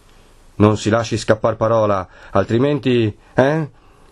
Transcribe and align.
Non 0.56 0.77
si 0.77 0.91
lasci 0.91 1.17
scappar 1.17 1.55
parola, 1.55 2.08
altrimenti, 2.33 3.17
eh? 3.34 3.69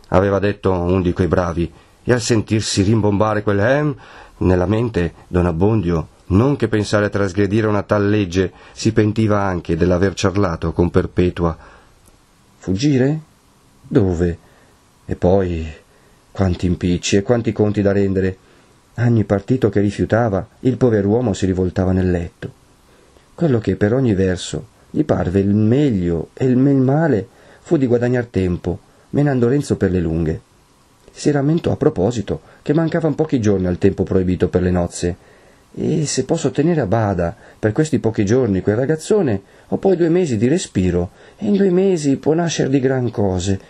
aveva 0.07 0.39
detto 0.39 0.71
un 0.71 1.03
di 1.03 1.13
quei 1.13 1.27
bravi, 1.27 1.73
e 2.05 2.13
al 2.13 2.21
sentirsi 2.21 2.83
rimbombare 2.83 3.43
quel 3.43 3.59
eh? 3.59 3.95
nella 4.37 4.67
mente 4.67 5.15
don 5.27 5.47
Abbondio, 5.47 6.07
non 6.27 6.55
che 6.55 6.69
pensare 6.69 7.07
a 7.07 7.11
trasgredire 7.11 7.67
una 7.67 7.83
tal 7.83 8.09
legge, 8.09 8.53
si 8.71 8.93
pentiva 8.93 9.43
anche 9.43 9.75
dell'aver 9.75 10.15
ciarlato 10.15 10.71
con 10.71 10.91
Perpetua. 10.91 11.59
Fuggire? 12.59 13.21
Dove? 13.83 14.39
E 15.05 15.17
poi 15.17 15.67
quanti 16.31 16.67
impicci 16.67 17.17
e 17.17 17.23
quanti 17.23 17.51
conti 17.51 17.83
da 17.83 17.91
rendere 17.91 18.39
ogni 19.05 19.25
partito 19.25 19.69
che 19.69 19.81
rifiutava, 19.81 20.47
il 20.61 20.77
pover'uomo 20.77 21.33
si 21.33 21.47
rivoltava 21.47 21.93
nel 21.93 22.11
letto. 22.11 22.53
Quello 23.35 23.59
che 23.59 23.77
per 23.77 23.93
ogni 23.93 24.15
verso 24.15 24.67
gli 24.91 25.05
parve 25.05 25.41
il 25.41 25.55
meglio 25.55 26.31
e 26.33 26.47
il 26.47 26.57
male 26.57 27.29
fu 27.61 27.77
di 27.77 27.87
guadagnar 27.87 28.27
tempo, 28.27 28.79
menando 29.11 29.49
Renzo 29.49 29.77
per 29.77 29.91
le 29.91 30.01
lunghe. 30.01 30.41
Si 31.11 31.31
rammentò 31.31 31.73
a 31.73 31.77
proposito 31.77 32.41
che 32.63 32.73
mancavano 32.73 33.15
pochi 33.15 33.41
giorni 33.41 33.67
al 33.67 33.79
tempo 33.79 34.05
proibito 34.05 34.49
per 34.49 34.63
le 34.63 34.71
nozze, 34.71 35.17
e 35.75 36.07
se 36.07 36.25
posso 36.25 36.51
tenere 36.51 36.81
a 36.81 36.87
bada 36.87 37.37
per 37.59 37.73
questi 37.73 37.99
pochi 37.99 38.25
giorni 38.25 38.63
quel 38.63 38.77
ragazzone, 38.77 39.43
ho 39.69 39.77
poi 39.77 39.97
due 39.97 40.09
mesi 40.09 40.39
di 40.39 40.49
respiro, 40.49 41.11
e 41.37 41.47
in 41.47 41.57
due 41.57 41.71
mesi 41.71 42.17
può 42.17 42.33
nascere 42.33 42.71
di 42.71 42.81
gran 42.81 43.11
cose. 43.11 43.61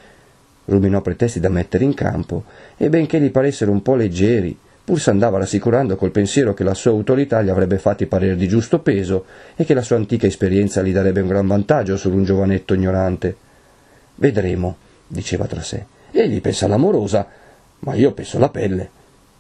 Ruminò 0.67 1.01
pretesti 1.01 1.41
da 1.41 1.49
mettere 1.49 1.85
in 1.85 1.95
campo, 1.95 2.45
e 2.77 2.89
benché 2.89 3.21
gli 3.21 3.31
paressero 3.31 3.73
un 3.73 3.83
po' 3.83 3.97
leggeri, 3.97 4.57
pur 4.87 5.01
s'andava 5.01 5.39
rassicurando 5.39 5.97
col 5.97 6.13
pensiero 6.13 6.55
che 6.55 6.63
la 6.63 6.73
sua 6.73 6.93
autorità 6.93 7.43
gli 7.43 7.49
avrebbe 7.49 7.77
fatti 7.77 8.07
parere 8.07 8.37
di 8.37 8.47
giusto 8.47 8.79
peso 8.79 9.25
e 9.57 9.65
che 9.65 9.75
la 9.75 9.83
sua 9.83 9.97
antica 9.97 10.29
esperienza 10.29 10.81
gli 10.81 10.93
darebbe 10.93 11.23
un 11.23 11.27
gran 11.27 11.45
vantaggio 11.45 11.97
su 11.97 12.09
un 12.09 12.23
giovanetto 12.23 12.73
ignorante. 12.73 13.37
Vedremo, 14.15 14.77
diceva 15.09 15.47
tra 15.47 15.61
sé. 15.61 15.85
Egli 16.13 16.41
pensa 16.41 16.67
all'amorosa, 16.67 17.27
ma 17.81 17.95
io 17.95 18.13
penso 18.13 18.37
alla 18.37 18.49
pelle. 18.49 18.91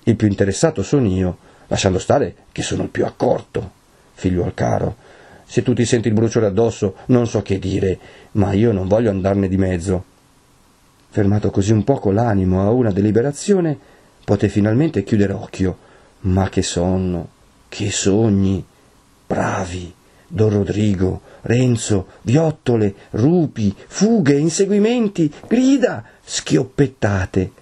Il 0.02 0.16
più 0.16 0.26
interessato 0.26 0.82
sono 0.82 1.06
io, 1.06 1.38
lasciando 1.68 2.00
stare 2.00 2.34
che 2.50 2.62
sono 2.62 2.82
il 2.82 2.88
più 2.88 3.04
accorto. 3.04 3.70
Figliuol 4.14 4.52
caro, 4.52 4.96
se 5.44 5.62
tu 5.62 5.74
ti 5.74 5.84
senti 5.84 6.08
il 6.08 6.14
bruciore 6.14 6.46
addosso, 6.46 6.96
non 7.06 7.28
so 7.28 7.42
che 7.42 7.60
dire, 7.60 7.96
ma 8.32 8.52
io 8.52 8.72
non 8.72 8.88
voglio 8.88 9.10
andarne 9.10 9.46
di 9.46 9.56
mezzo. 9.56 10.04
Fermato 11.08 11.50
così 11.50 11.70
un 11.70 11.84
poco 11.84 12.10
l'animo 12.10 12.66
a 12.66 12.70
una 12.72 12.90
deliberazione, 12.90 13.78
poté 14.26 14.48
finalmente 14.48 15.04
chiudere 15.04 15.32
occhio. 15.32 15.78
Ma 16.22 16.48
che 16.48 16.62
sonno, 16.62 17.28
che 17.68 17.92
sogni! 17.92 18.62
Bravi! 19.24 19.94
Don 20.26 20.50
Rodrigo, 20.50 21.20
Renzo, 21.42 22.08
viottole, 22.22 22.92
rupi, 23.10 23.72
fughe, 23.86 24.36
inseguimenti, 24.36 25.32
grida, 25.46 26.04
schioppettate. 26.20 27.52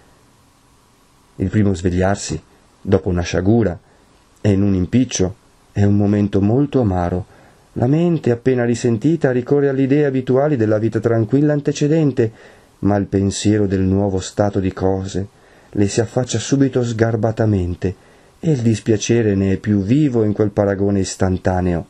Il 1.37 1.51
primo 1.51 1.75
svegliarsi, 1.75 2.43
dopo 2.81 3.11
una 3.11 3.21
sciagura 3.21 3.79
e 4.41 4.51
in 4.51 4.63
un 4.63 4.73
impiccio, 4.73 5.35
è 5.71 5.85
un 5.85 5.99
momento 5.99 6.41
molto 6.41 6.81
amaro. 6.81 7.27
La 7.75 7.87
mente, 7.87 8.31
appena 8.31 8.65
risentita, 8.65 9.33
ricorre 9.33 9.69
alle 9.69 9.83
idee 9.83 10.07
abituali 10.07 10.57
della 10.57 10.79
vita 10.79 10.99
tranquilla 10.99 11.53
antecedente, 11.53 12.33
ma 12.79 12.97
il 12.97 13.05
pensiero 13.05 13.67
del 13.67 13.83
nuovo 13.83 14.21
stato 14.21 14.61
di 14.61 14.73
cose, 14.73 15.27
le 15.77 15.89
si 15.89 16.01
affaccia 16.01 16.39
subito 16.39 16.85
sgarbatamente 16.85 17.95
e 18.41 18.51
il 18.51 18.61
dispiacere 18.61 19.35
ne 19.35 19.53
è 19.53 19.57
più 19.57 19.83
vivo 19.83 20.23
in 20.23 20.33
quel 20.33 20.51
paragone 20.51 21.01
istantaneo. 21.01 21.87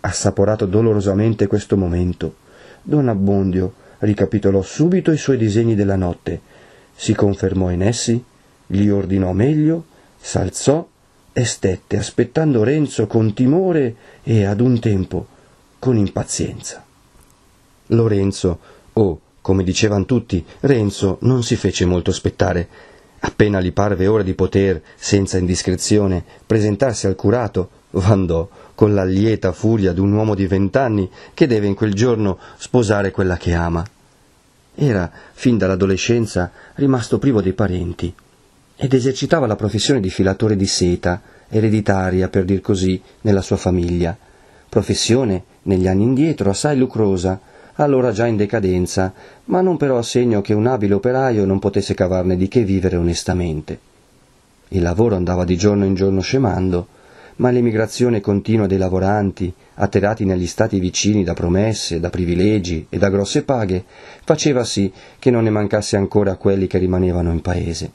Assaporato 0.00 0.66
dolorosamente 0.66 1.46
questo 1.46 1.76
momento, 1.76 2.36
don 2.82 3.08
Abbondio 3.08 3.74
ricapitolò 3.98 4.62
subito 4.62 5.10
i 5.10 5.18
suoi 5.18 5.36
disegni 5.36 5.74
della 5.74 5.96
notte, 5.96 6.40
si 6.94 7.14
confermò 7.14 7.70
in 7.70 7.82
essi, 7.82 8.22
gli 8.66 8.88
ordinò 8.88 9.32
meglio, 9.32 9.84
s'alzò 10.18 10.86
e 11.32 11.44
stette 11.44 11.96
aspettando 11.98 12.62
Renzo 12.62 13.06
con 13.06 13.34
timore 13.34 13.94
e 14.22 14.44
ad 14.44 14.60
un 14.60 14.78
tempo 14.80 15.26
con 15.78 15.96
impazienza. 15.96 16.84
Lorenzo, 17.88 18.58
oh, 18.92 19.20
come 19.50 19.64
dicevano 19.64 20.04
tutti, 20.04 20.44
Renzo 20.60 21.18
non 21.22 21.42
si 21.42 21.56
fece 21.56 21.84
molto 21.84 22.10
aspettare. 22.10 22.68
Appena 23.18 23.60
gli 23.60 23.72
parve 23.72 24.06
ora 24.06 24.22
di 24.22 24.34
poter, 24.34 24.80
senza 24.94 25.38
indiscrezione, 25.38 26.22
presentarsi 26.46 27.08
al 27.08 27.16
curato, 27.16 27.70
andò 27.94 28.48
con 28.76 28.94
la 28.94 29.02
lieta 29.02 29.50
furia 29.50 29.92
d'un 29.92 30.12
uomo 30.12 30.36
di 30.36 30.46
vent'anni 30.46 31.10
che 31.34 31.48
deve 31.48 31.66
in 31.66 31.74
quel 31.74 31.94
giorno 31.94 32.38
sposare 32.58 33.10
quella 33.10 33.36
che 33.36 33.52
ama. 33.52 33.84
Era, 34.76 35.10
fin 35.32 35.58
dall'adolescenza, 35.58 36.52
rimasto 36.76 37.18
privo 37.18 37.42
dei 37.42 37.52
parenti 37.52 38.14
ed 38.76 38.94
esercitava 38.94 39.48
la 39.48 39.56
professione 39.56 39.98
di 39.98 40.10
filatore 40.10 40.54
di 40.54 40.66
seta, 40.66 41.20
ereditaria, 41.48 42.28
per 42.28 42.44
dir 42.44 42.60
così, 42.60 43.02
nella 43.22 43.42
sua 43.42 43.56
famiglia. 43.56 44.16
Professione, 44.68 45.42
negli 45.62 45.88
anni 45.88 46.04
indietro, 46.04 46.50
assai 46.50 46.78
lucrosa, 46.78 47.40
allora 47.82 48.12
già 48.12 48.26
in 48.26 48.36
decadenza, 48.36 49.12
ma 49.46 49.62
non 49.62 49.76
però 49.76 49.98
a 49.98 50.02
segno 50.02 50.42
che 50.42 50.52
un 50.52 50.66
abile 50.66 50.94
operaio 50.94 51.46
non 51.46 51.58
potesse 51.58 51.94
cavarne 51.94 52.36
di 52.36 52.46
che 52.46 52.62
vivere 52.62 52.96
onestamente. 52.96 53.78
Il 54.68 54.82
lavoro 54.82 55.16
andava 55.16 55.44
di 55.44 55.56
giorno 55.56 55.86
in 55.86 55.94
giorno 55.94 56.20
scemando, 56.20 56.86
ma 57.36 57.50
l'emigrazione 57.50 58.20
continua 58.20 58.66
dei 58.66 58.76
lavoranti, 58.76 59.52
atterrati 59.74 60.26
negli 60.26 60.46
stati 60.46 60.78
vicini 60.78 61.24
da 61.24 61.32
promesse, 61.32 62.00
da 62.00 62.10
privilegi 62.10 62.86
e 62.90 62.98
da 62.98 63.08
grosse 63.08 63.44
paghe, 63.44 63.82
faceva 64.24 64.62
sì 64.62 64.92
che 65.18 65.30
non 65.30 65.44
ne 65.44 65.50
mancasse 65.50 65.96
ancora 65.96 66.36
quelli 66.36 66.66
che 66.66 66.76
rimanevano 66.76 67.32
in 67.32 67.40
paese. 67.40 67.90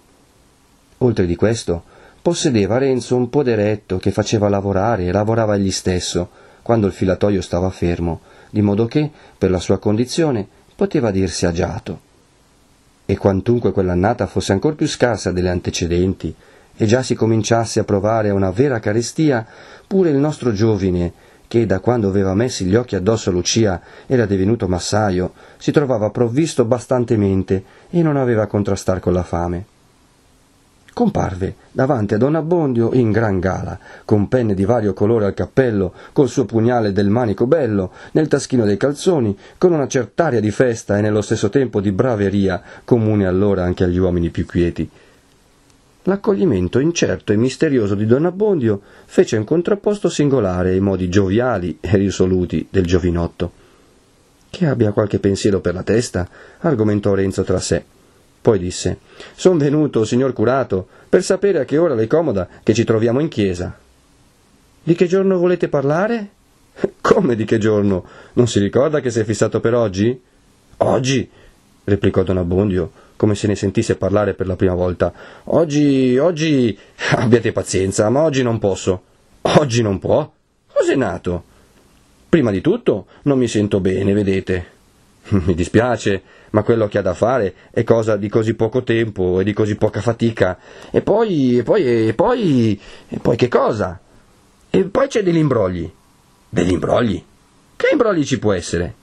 Oltre 1.00 1.28
di 1.28 1.36
questo, 1.36 1.84
possedeva 2.24 2.80
Renzo 2.80 3.16
un 3.16 3.30
poderetto 3.30 4.00
che 4.00 4.10
faceva 4.10 4.50
lavorare 4.50 5.06
e 5.06 5.12
lavorava 5.12 5.56
egli 5.56 5.72
stesso, 5.72 6.30
quando 6.64 6.88
il 6.88 6.94
filatoio 6.94 7.42
stava 7.42 7.70
fermo, 7.70 8.22
di 8.50 8.62
modo 8.62 8.86
che, 8.86 9.10
per 9.38 9.50
la 9.50 9.60
sua 9.60 9.78
condizione, 9.80 10.48
poteva 10.76 11.12
dirsi 11.12 11.46
agiato. 11.46 12.00
E 13.06 13.18
quantunque 13.18 13.72
quell'annata 13.72 14.28
fosse 14.28 14.52
ancor 14.52 14.76
più 14.76 14.88
scarsa 14.88 15.32
delle 15.32 15.50
antecedenti, 15.50 16.34
e 16.78 16.86
già 16.86 17.04
si 17.04 17.16
cominciasse 17.16 17.80
a 17.80 17.84
provare 17.84 18.30
una 18.32 18.52
vera 18.52 18.80
carestia, 18.80 19.46
pure 19.88 20.10
il 20.10 20.18
nostro 20.18 20.52
giovine, 20.52 21.14
che 21.48 21.66
da 21.66 21.80
quando 21.80 22.08
aveva 22.08 22.34
messi 22.34 22.66
gli 22.66 22.76
occhi 22.76 22.96
addosso 22.96 23.30
a 23.30 23.34
Lucia 23.34 23.82
era 24.08 24.26
divenuto 24.26 24.68
massaio, 24.68 25.34
si 25.58 25.72
trovava 25.72 26.10
provvisto 26.10 26.66
bastantemente 26.66 27.64
e 27.90 28.02
non 28.02 28.18
aveva 28.18 28.44
a 28.44 28.48
contrastar 28.48 29.00
con 29.00 29.14
la 29.14 29.24
fame 29.24 29.74
comparve 30.96 31.56
davanti 31.74 32.14
a 32.14 32.18
don 32.18 32.36
Abbondio 32.36 32.94
in 32.94 33.12
gran 33.12 33.42
gala, 33.42 33.78
con 34.06 34.30
penne 34.30 34.54
di 34.54 34.64
vario 34.64 34.94
colore 34.94 35.26
al 35.26 35.34
cappello, 35.34 35.94
col 36.14 36.30
suo 36.30 36.46
pugnale 36.46 36.94
del 36.94 37.10
manico 37.10 37.46
bello, 37.46 37.92
nel 38.14 38.30
taschino 38.30 38.64
dei 38.64 38.78
calzoni, 38.78 39.38
con 39.58 39.74
una 39.74 39.88
cert'aria 39.88 40.40
di 40.40 40.52
festa 40.52 40.98
e 40.98 41.02
nello 41.02 41.22
stesso 41.22 41.50
tempo 41.50 41.82
di 41.82 41.92
braveria, 41.92 42.62
comune 42.86 43.28
allora 43.28 43.66
anche 43.66 43.84
agli 43.84 43.98
uomini 43.98 44.30
più 44.30 44.46
quieti. 44.46 44.90
L'accoglimento 46.04 46.80
incerto 46.80 47.34
e 47.34 47.36
misterioso 47.36 47.94
di 47.94 48.06
Don 48.06 48.26
Abbondio 48.26 48.80
fece 49.04 49.36
un 49.36 49.44
contrapposto 49.44 50.08
singolare 50.08 50.70
ai 50.70 50.80
modi 50.80 51.10
gioviali 51.10 51.78
e 51.82 51.98
risoluti 51.98 52.66
del 52.70 52.86
giovinotto. 52.86 53.52
Che 54.50 54.66
abbia 54.66 54.94
qualche 54.94 55.20
pensiero 55.20 55.60
per 55.60 55.74
la 55.74 55.84
testa, 55.84 56.26
argomentò 56.60 57.14
Renzo 57.14 57.44
tra 57.44 57.60
sé. 57.60 57.84
Poi 58.46 58.60
disse: 58.60 59.00
Son 59.34 59.58
venuto, 59.58 60.06
signor 60.06 60.32
curato, 60.32 60.88
per 61.10 61.24
sapere 61.24 61.62
a 61.62 61.66
che 61.66 61.80
ora 61.80 61.96
le 61.96 62.06
comoda 62.06 62.48
che 62.62 62.76
ci 62.76 62.84
troviamo 62.84 63.20
in 63.20 63.28
chiesa. 63.28 63.76
Di 64.84 64.94
che 64.94 65.08
giorno 65.08 65.40
volete 65.40 65.68
parlare? 65.68 66.30
Come 67.02 67.36
di 67.36 67.44
che 67.44 67.58
giorno? 67.58 68.06
Non 68.34 68.48
si 68.48 68.60
ricorda 68.60 69.00
che 69.00 69.10
si 69.10 69.20
è 69.20 69.24
fissato 69.24 69.60
per 69.60 69.74
oggi? 69.74 70.22
Oggi? 70.78 71.28
replicò 71.86 72.22
Don 72.22 72.38
Abbondio 72.38 72.92
come 73.16 73.34
se 73.34 73.48
ne 73.48 73.56
sentisse 73.56 73.96
parlare 73.96 74.36
per 74.36 74.46
la 74.46 74.56
prima 74.56 74.76
volta. 74.76 75.12
Oggi, 75.46 76.16
oggi. 76.20 76.78
abbiate 77.18 77.52
pazienza, 77.52 78.08
ma 78.10 78.22
oggi 78.22 78.44
non 78.44 78.60
posso. 78.60 79.02
Oggi 79.42 79.82
non 79.82 79.98
può? 79.98 80.32
Cos'è 80.72 80.94
nato? 80.94 81.44
Prima 82.30 82.52
di 82.52 82.62
tutto 82.62 83.08
non 83.24 83.40
mi 83.40 83.48
sento 83.48 83.80
bene, 83.80 84.14
vedete. 84.14 84.74
Mi 85.28 85.56
dispiace, 85.56 86.22
ma 86.52 86.62
quello 86.62 86.88
che 86.88 87.00
ha 87.00 87.02
da 87.02 87.14
fare 87.14 87.54
è 87.72 87.84
cosa 87.84 88.16
di 88.16 88.30
così 88.30 88.54
poco 88.54 88.84
tempo 88.84 89.40
e 89.40 89.44
di 89.44 89.54
così 89.54 89.76
poca 89.76 90.02
fatica. 90.02 90.58
E 90.92 91.02
poi, 91.02 91.58
e 91.58 91.64
poi, 91.64 92.08
e 92.08 92.14
poi, 92.14 92.80
e 93.08 93.18
poi 93.20 93.36
che 93.36 93.48
cosa? 93.48 94.00
E 94.70 94.84
poi 94.84 95.08
c'è 95.08 95.24
degli 95.24 95.38
imbrogli. 95.38 95.92
Degli 96.48 96.72
imbrogli? 96.72 97.24
Che 97.76 97.88
imbrogli 97.92 98.24
ci 98.24 98.40
può 98.40 98.54
essere? 98.54 98.94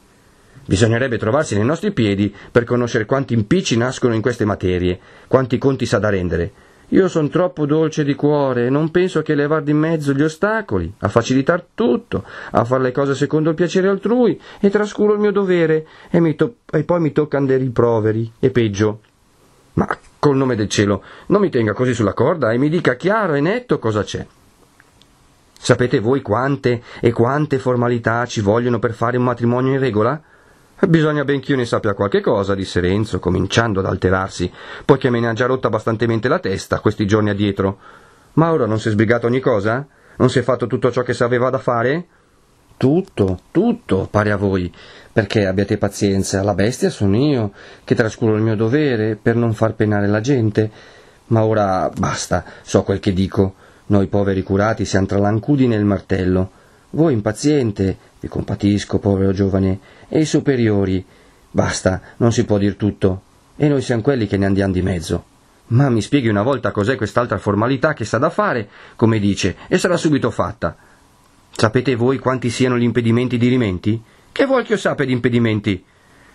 Bisognerebbe 0.64 1.19
trovarsi 1.19 1.56
nei 1.56 1.64
nostri 1.64 1.92
piedi 1.92 2.32
per 2.50 2.64
conoscere 2.64 3.04
quanti 3.04 3.34
impicci 3.34 3.76
nascono 3.76 4.14
in 4.14 4.22
queste 4.22 4.44
materie, 4.44 4.98
quanti 5.26 5.58
conti 5.58 5.86
sa 5.86 5.98
da 5.98 6.08
rendere. 6.08 6.52
Io 6.92 7.08
son 7.08 7.30
troppo 7.30 7.64
dolce 7.64 8.04
di 8.04 8.14
cuore 8.14 8.66
e 8.66 8.70
non 8.70 8.90
penso 8.90 9.22
che 9.22 9.34
levar 9.34 9.62
di 9.62 9.72
mezzo 9.72 10.12
gli 10.12 10.22
ostacoli, 10.22 10.92
a 10.98 11.08
facilitar 11.08 11.64
tutto, 11.74 12.22
a 12.50 12.64
fare 12.64 12.82
le 12.82 12.92
cose 12.92 13.14
secondo 13.14 13.48
il 13.48 13.54
piacere 13.54 13.88
altrui, 13.88 14.38
e 14.60 14.68
trascuro 14.68 15.14
il 15.14 15.18
mio 15.18 15.32
dovere, 15.32 15.86
e, 16.10 16.34
to- 16.34 16.56
e 16.70 16.82
poi 16.84 17.00
mi 17.00 17.12
toccan 17.12 17.46
dei 17.46 17.56
riproveri, 17.56 18.30
e 18.38 18.50
peggio. 18.50 19.00
Ma 19.74 19.88
col 20.18 20.36
nome 20.36 20.54
del 20.54 20.68
cielo, 20.68 21.02
non 21.28 21.40
mi 21.40 21.48
tenga 21.48 21.72
così 21.72 21.94
sulla 21.94 22.12
corda 22.12 22.52
e 22.52 22.58
mi 22.58 22.68
dica 22.68 22.94
chiaro 22.94 23.34
e 23.34 23.40
netto 23.40 23.78
cosa 23.78 24.02
c'è. 24.02 24.26
Sapete 25.58 25.98
voi 25.98 26.20
quante 26.20 26.82
e 27.00 27.10
quante 27.12 27.58
formalità 27.58 28.26
ci 28.26 28.42
vogliono 28.42 28.78
per 28.78 28.92
fare 28.92 29.16
un 29.16 29.24
matrimonio 29.24 29.72
in 29.72 29.78
regola? 29.78 30.22
Bisogna 30.88 31.25
ben 31.25 31.38
che 31.38 31.52
io 31.52 31.58
ne 31.58 31.64
sappia 31.64 31.94
qualche 31.94 32.20
cosa, 32.20 32.56
disse 32.56 32.81
Renzo, 32.81 33.20
cominciando 33.20 33.79
ad 33.79 33.87
alterarsi, 33.87 34.50
poiché 34.84 35.11
me 35.11 35.20
ne 35.20 35.29
ha 35.29 35.32
già 35.32 35.46
rotta 35.46 35.69
bastantemente 35.69 36.26
la 36.26 36.40
testa 36.40 36.81
questi 36.81 37.06
giorni 37.06 37.31
addietro. 37.31 37.79
Ma 38.32 38.50
ora 38.50 38.67
non 38.67 38.81
si 38.81 38.88
è 38.88 38.90
sbrigato 38.90 39.29
ogni 39.29 39.38
cosa? 39.38 39.87
Non 40.17 40.29
si 40.29 40.40
è 40.40 40.43
fatto 40.43 40.67
tutto 40.67 40.90
ciò 40.90 41.02
che 41.02 41.12
sapeva 41.12 41.50
da 41.50 41.58
fare? 41.58 42.06
Tutto, 42.76 43.38
tutto, 43.52 44.08
pare 44.11 44.32
a 44.32 44.37
voi, 44.37 44.75
perché 45.12 45.46
abbiate 45.46 45.79
pazienza, 45.79 46.43
la 46.43 46.55
bestia 46.55 46.90
sono 46.90 47.17
io, 47.17 47.52
che 47.84 47.94
trascuro 47.94 48.34
il 48.34 48.43
mio 48.43 48.56
dovere 48.56 49.14
per 49.14 49.37
non 49.37 49.55
far 49.55 49.75
penare 49.75 50.08
la 50.08 50.20
gente. 50.20 50.69
Ma 51.26 51.44
ora 51.44 51.88
basta, 51.96 52.44
so 52.62 52.82
quel 52.82 52.99
che 52.99 53.12
dico. 53.12 53.55
Noi 53.87 54.08
poveri 54.08 54.43
curati 54.43 54.84
siamo 54.84 55.06
tra 55.06 55.19
l'ancudine 55.19 55.76
e 55.76 55.79
il 55.79 55.84
martello. 55.84 56.50
Voi 56.90 57.12
impaziente, 57.12 57.96
vi 58.19 58.26
compatisco, 58.26 58.99
povero 58.99 59.32
giovane, 59.32 59.79
e 60.14 60.20
i 60.20 60.26
superiori. 60.26 61.02
Basta, 61.50 62.02
non 62.18 62.32
si 62.32 62.44
può 62.44 62.58
dir 62.58 62.76
tutto. 62.76 63.22
E 63.56 63.66
noi 63.66 63.80
siamo 63.80 64.02
quelli 64.02 64.26
che 64.26 64.36
ne 64.36 64.44
andiamo 64.44 64.74
di 64.74 64.82
mezzo. 64.82 65.24
Ma 65.68 65.88
mi 65.88 66.02
spieghi 66.02 66.28
una 66.28 66.42
volta 66.42 66.70
cos'è 66.70 66.96
quest'altra 66.96 67.38
formalità 67.38 67.94
che 67.94 68.04
sta 68.04 68.18
da 68.18 68.28
fare, 68.28 68.68
come 68.94 69.18
dice, 69.18 69.56
e 69.68 69.78
sarà 69.78 69.96
subito 69.96 70.30
fatta. 70.30 70.76
Sapete 71.50 71.94
voi 71.94 72.18
quanti 72.18 72.50
siano 72.50 72.76
gli 72.76 72.82
impedimenti 72.82 73.38
di 73.38 73.48
rimenti? 73.48 74.02
Che 74.30 74.44
vuol 74.44 74.64
che 74.64 74.72
io 74.72 74.78
sappia 74.78 75.06
di 75.06 75.12
impedimenti? 75.12 75.82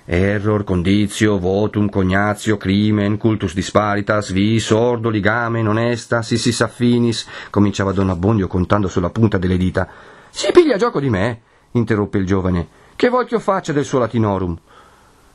Error, 0.06 0.64
condizio, 0.64 1.38
votum, 1.38 1.88
cognazio, 1.88 2.58
crimen, 2.58 3.18
cultus 3.18 3.54
disparitas, 3.54 4.32
vis, 4.32 4.72
ordo, 4.72 5.10
ligame, 5.10 5.68
onesta, 5.68 6.24
sissis 6.24 6.62
affinis, 6.62 7.28
cominciava 7.52 7.92
Don 7.92 8.10
Abbondio 8.10 8.48
contando 8.48 8.88
sulla 8.88 9.12
punta 9.12 9.38
delle 9.38 9.58
dita. 9.58 9.88
Si 10.32 10.52
piglia 10.52 10.78
gioco 10.78 11.00
di 11.00 11.10
me, 11.10 11.42
interruppe 11.72 12.18
il 12.18 12.26
giovane. 12.26 12.86
Che 12.98 13.10
vuol 13.10 13.28
che 13.28 13.40
faccia 13.40 13.74
del 13.74 13.86
suo 13.86 14.00
latinorum? 14.00 14.58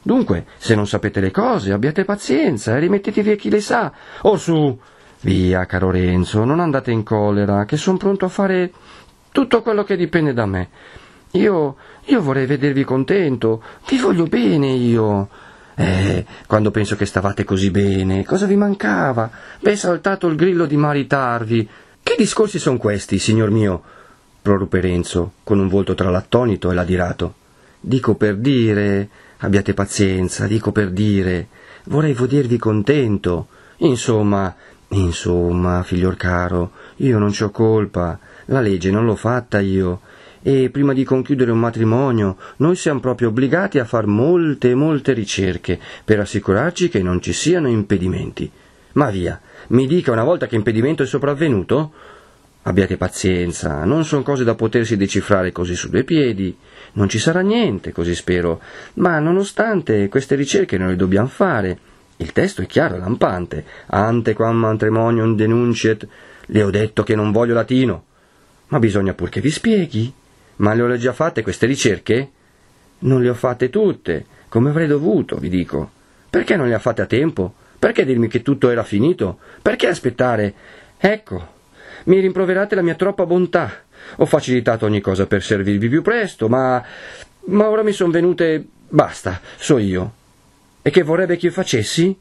Dunque, 0.03 0.47
se 0.56 0.75
non 0.75 0.88
sapete 0.88 1.20
le 1.20 1.31
cose, 1.31 1.70
abbiate 1.70 2.05
pazienza 2.05 2.75
e 2.75 2.81
rimettetevi 2.81 3.31
a 3.31 3.37
chi 3.37 3.50
le 3.50 3.61
sa. 3.61 3.93
Or 4.23 4.37
su, 4.37 4.76
via, 5.20 5.64
caro 5.67 5.93
Renzo, 5.93 6.43
non 6.43 6.59
andate 6.59 6.91
in 6.91 7.05
collera, 7.05 7.64
che 7.64 7.76
son 7.76 7.99
pronto 7.99 8.25
a 8.25 8.29
fare 8.29 8.73
tutto 9.31 9.62
quello 9.62 9.85
che 9.85 9.94
dipende 9.94 10.32
da 10.32 10.44
me. 10.44 10.70
Io, 11.35 11.76
io 12.06 12.20
vorrei 12.20 12.47
vedervi 12.47 12.82
contento, 12.82 13.62
vi 13.88 13.99
voglio 13.99 14.25
bene 14.25 14.73
io. 14.73 15.29
Eh, 15.76 16.26
quando 16.49 16.73
penso 16.73 16.97
che 16.97 17.06
stavate 17.06 17.44
così 17.44 17.70
bene, 17.70 18.25
cosa 18.25 18.47
vi 18.47 18.56
mancava? 18.56 19.31
V'è 19.61 19.76
saltato 19.76 20.26
il 20.26 20.35
grillo 20.35 20.67
di 20.67 20.76
maritarvi. 20.76 21.69
Che 22.03 22.14
discorsi 22.19 22.59
sono 22.59 22.79
questi, 22.79 23.20
signor 23.20 23.50
mio? 23.50 23.82
proruppe 24.43 24.81
Renzo, 24.81 25.35
con 25.44 25.61
un 25.61 25.69
volto 25.69 25.94
tra 25.94 26.11
l'attonito 26.11 26.73
e 26.73 26.75
l'adirato. 26.75 27.35
Dico 27.84 28.14
per 28.14 28.37
dire, 28.37 29.08
abbiate 29.38 29.75
pazienza, 29.75 30.46
dico 30.46 30.70
per 30.70 30.90
dire, 30.90 31.49
vorrei 31.87 32.12
vedervi 32.12 32.56
contento. 32.56 33.49
Insomma, 33.79 34.55
insomma, 34.90 35.82
figlior 35.82 36.17
caro, 36.17 36.70
io 36.99 37.19
non 37.19 37.32
ci 37.32 37.43
ho 37.43 37.50
colpa, 37.50 38.20
la 38.46 38.61
legge 38.61 38.93
non 38.93 39.05
l'ho 39.05 39.17
fatta 39.17 39.58
io. 39.58 40.02
E 40.43 40.70
prima 40.70 40.93
di 40.93 41.02
conchiudere 41.02 41.50
un 41.50 41.58
matrimonio, 41.58 42.37
noi 42.58 42.76
siamo 42.76 43.00
proprio 43.00 43.29
obbligati 43.29 43.81
a 43.81 43.85
far 43.85 44.06
molte 44.06 44.70
e 44.70 44.75
molte 44.76 45.12
ricerche 45.12 45.81
per 46.05 46.20
assicurarci 46.20 46.88
che 46.88 47.02
non 47.02 47.20
ci 47.20 47.32
siano 47.32 47.67
impedimenti. 47.69 48.49
Ma 48.93 49.11
via, 49.11 49.40
mi 49.69 49.88
dica 49.88 50.12
una 50.12 50.23
volta 50.23 50.46
che 50.46 50.55
impedimento 50.55 51.02
è 51.02 51.06
sopravvenuto? 51.06 51.93
Abbiate 52.64 52.96
pazienza, 52.96 53.85
non 53.85 54.05
sono 54.05 54.23
cose 54.23 54.44
da 54.44 54.55
potersi 54.55 54.96
decifrare 54.96 55.50
così 55.50 55.75
su 55.75 55.88
due 55.88 56.05
piedi. 56.05 56.56
Non 56.94 57.08
ci 57.08 57.18
sarà 57.18 57.40
niente, 57.40 57.92
così 57.92 58.14
spero, 58.14 58.60
ma 58.94 59.18
nonostante 59.18 60.08
queste 60.08 60.34
ricerche 60.34 60.76
noi 60.76 60.90
le 60.90 60.96
dobbiamo 60.96 61.28
fare. 61.28 61.78
Il 62.16 62.32
testo 62.32 62.62
è 62.62 62.66
chiaro 62.66 62.96
e 62.96 62.98
lampante. 62.98 63.64
Ante 63.86 64.34
quam 64.34 64.56
matrimonium 64.56 65.34
denunciet. 65.34 66.06
Le 66.46 66.62
ho 66.62 66.70
detto 66.70 67.02
che 67.02 67.14
non 67.14 67.32
voglio 67.32 67.54
latino. 67.54 68.04
Ma 68.68 68.78
bisogna 68.78 69.14
pur 69.14 69.28
che 69.28 69.40
vi 69.40 69.50
spieghi. 69.50 70.12
Ma 70.56 70.75
le 70.75 70.82
ho 70.82 70.96
già 70.96 71.12
fatte 71.12 71.42
queste 71.42 71.66
ricerche? 71.66 72.30
Non 73.00 73.22
le 73.22 73.30
ho 73.30 73.34
fatte 73.34 73.70
tutte, 73.70 74.26
come 74.49 74.70
avrei 74.70 74.87
dovuto, 74.87 75.37
vi 75.37 75.49
dico. 75.49 75.90
Perché 76.30 76.56
non 76.56 76.68
le 76.68 76.75
ha 76.75 76.78
fatte 76.78 77.02
a 77.02 77.06
tempo? 77.06 77.54
Perché 77.78 78.04
dirmi 78.04 78.28
che 78.28 78.42
tutto 78.42 78.70
era 78.70 78.84
finito? 78.84 79.38
Perché 79.61 79.88
aspettare? 79.88 80.54
Ecco, 80.99 81.49
mi 82.04 82.20
rimproverate 82.20 82.76
la 82.76 82.82
mia 82.82 82.94
troppa 82.94 83.26
bontà. 83.26 83.72
Ho 84.16 84.26
facilitato 84.26 84.87
ogni 84.87 85.00
cosa 85.00 85.26
per 85.26 85.42
servirvi 85.42 85.88
più 85.88 86.02
presto, 86.02 86.49
ma. 86.49 86.82
ma 87.47 87.68
ora 87.68 87.82
mi 87.82 87.92
son 87.92 88.11
venute. 88.11 88.64
basta, 88.88 89.40
so 89.56 89.78
io. 89.78 90.12
E 90.82 90.90
che 90.90 91.02
vorrebbe 91.02 91.37
che 91.37 91.47
io 91.47 91.52
facessi? 91.52 92.16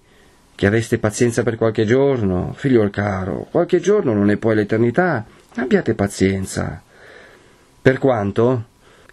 Che 0.54 0.68
aveste 0.68 1.00
pazienza 1.00 1.42
per 1.44 1.56
qualche 1.56 1.86
giorno, 1.86 2.54
figliol 2.56 2.92
caro, 2.92 3.48
qualche 3.50 3.80
giorno 3.80 4.14
non 4.14 4.30
è 4.30 4.38
poi 4.38 4.56
l'eternità. 4.56 5.26
Abbiate 5.56 5.96
pazienza. 5.96 6.82
Per 7.82 7.98
quanto? 7.98 8.66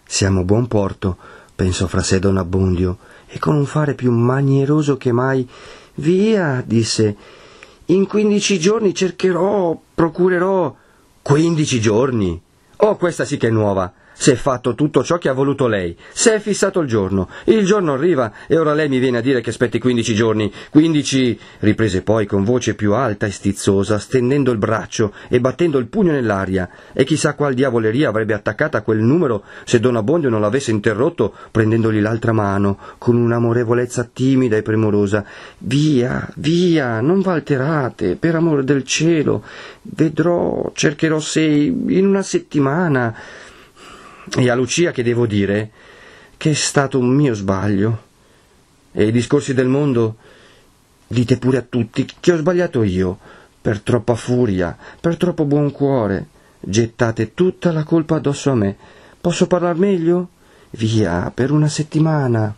Siamo 0.05 0.41
a 0.41 0.43
buon 0.43 0.67
porto, 0.67 1.17
pensò 1.55 1.87
fra 1.87 2.01
sé 2.01 2.19
Don 2.19 2.37
Abbondio, 2.37 2.97
e 3.27 3.39
con 3.39 3.55
un 3.55 3.65
fare 3.65 3.95
più 3.95 4.11
manieroso 4.11 4.97
che 4.97 5.11
mai. 5.11 5.47
Via, 5.95 6.63
disse, 6.65 7.15
in 7.85 8.07
quindici 8.07 8.59
giorni 8.59 8.93
cercherò, 8.93 9.79
procurerò. 9.95 10.75
Quindici 11.21 11.81
giorni? 11.81 12.39
Oh, 12.81 12.95
questa 12.95 13.25
sì 13.25 13.35
che 13.35 13.47
è 13.47 13.51
nuova. 13.51 13.91
Si 14.21 14.31
è 14.31 14.35
fatto 14.35 14.75
tutto 14.75 15.01
ciò 15.01 15.17
che 15.17 15.29
ha 15.29 15.33
voluto 15.33 15.67
lei. 15.67 15.95
Si 16.11 16.27
è 16.27 16.39
fissato 16.39 16.81
il 16.81 16.89
giorno. 16.89 17.29
Il 17.45 17.65
giorno 17.65 17.93
arriva 17.93 18.33
e 18.47 18.57
ora 18.57 18.73
lei 18.73 18.89
mi 18.89 18.99
viene 18.99 19.19
a 19.19 19.21
dire 19.21 19.39
che 19.39 19.49
aspetti 19.49 19.79
quindici 19.79 20.13
giorni. 20.13 20.51
Quindici. 20.69 21.39
riprese 21.59 22.01
poi 22.01 22.25
con 22.25 22.43
voce 22.43 22.75
più 22.75 22.91
alta 22.91 23.27
e 23.27 23.31
stizzosa, 23.31 23.97
stendendo 23.97 24.51
il 24.51 24.57
braccio 24.57 25.13
e 25.29 25.39
battendo 25.39 25.77
il 25.77 25.87
pugno 25.87 26.11
nell'aria. 26.11 26.69
E 26.91 27.05
chissà 27.05 27.33
qual 27.33 27.53
diavoleria 27.53 28.09
avrebbe 28.09 28.33
attaccata 28.33 28.81
quel 28.81 28.99
numero 28.99 29.45
se 29.63 29.79
Don 29.79 29.95
Abbondio 29.95 30.27
non 30.27 30.41
l'avesse 30.41 30.71
interrotto 30.71 31.33
prendendogli 31.49 32.01
l'altra 32.01 32.33
mano 32.33 32.77
con 32.97 33.15
un'amorevolezza 33.15 34.09
timida 34.11 34.57
e 34.57 34.63
premurosa. 34.63 35.23
Via, 35.59 36.29
via, 36.35 36.99
non 36.99 37.21
v'alterate, 37.21 38.17
per 38.17 38.35
amore 38.35 38.65
del 38.65 38.83
cielo. 38.83 39.43
Vedrò, 39.81 40.71
cercherò 40.73 41.21
se 41.21 41.41
in 41.41 42.05
una 42.05 42.21
settimana. 42.21 43.15
E 44.37 44.49
a 44.49 44.55
Lucia 44.55 44.91
che 44.91 45.03
devo 45.03 45.25
dire 45.25 45.71
che 46.37 46.51
è 46.51 46.53
stato 46.53 46.99
un 46.99 47.09
mio 47.09 47.33
sbaglio. 47.33 48.07
E 48.91 49.07
i 49.07 49.11
discorsi 49.11 49.53
del 49.53 49.67
mondo 49.67 50.17
dite 51.07 51.37
pure 51.37 51.57
a 51.57 51.61
tutti 51.61 52.07
che 52.19 52.31
ho 52.31 52.37
sbagliato 52.37 52.83
io. 52.83 53.17
per 53.61 53.81
troppa 53.81 54.15
furia, 54.15 54.77
per 54.99 55.17
troppo 55.17 55.45
buon 55.45 55.71
cuore. 55.71 56.27
Gettate 56.59 57.33
tutta 57.33 57.71
la 57.71 57.83
colpa 57.83 58.15
addosso 58.15 58.51
a 58.51 58.55
me. 58.55 58.75
Posso 59.19 59.47
parlar 59.47 59.75
meglio? 59.75 60.29
Via, 60.71 61.31
per 61.33 61.51
una 61.51 61.67
settimana. 61.67 62.55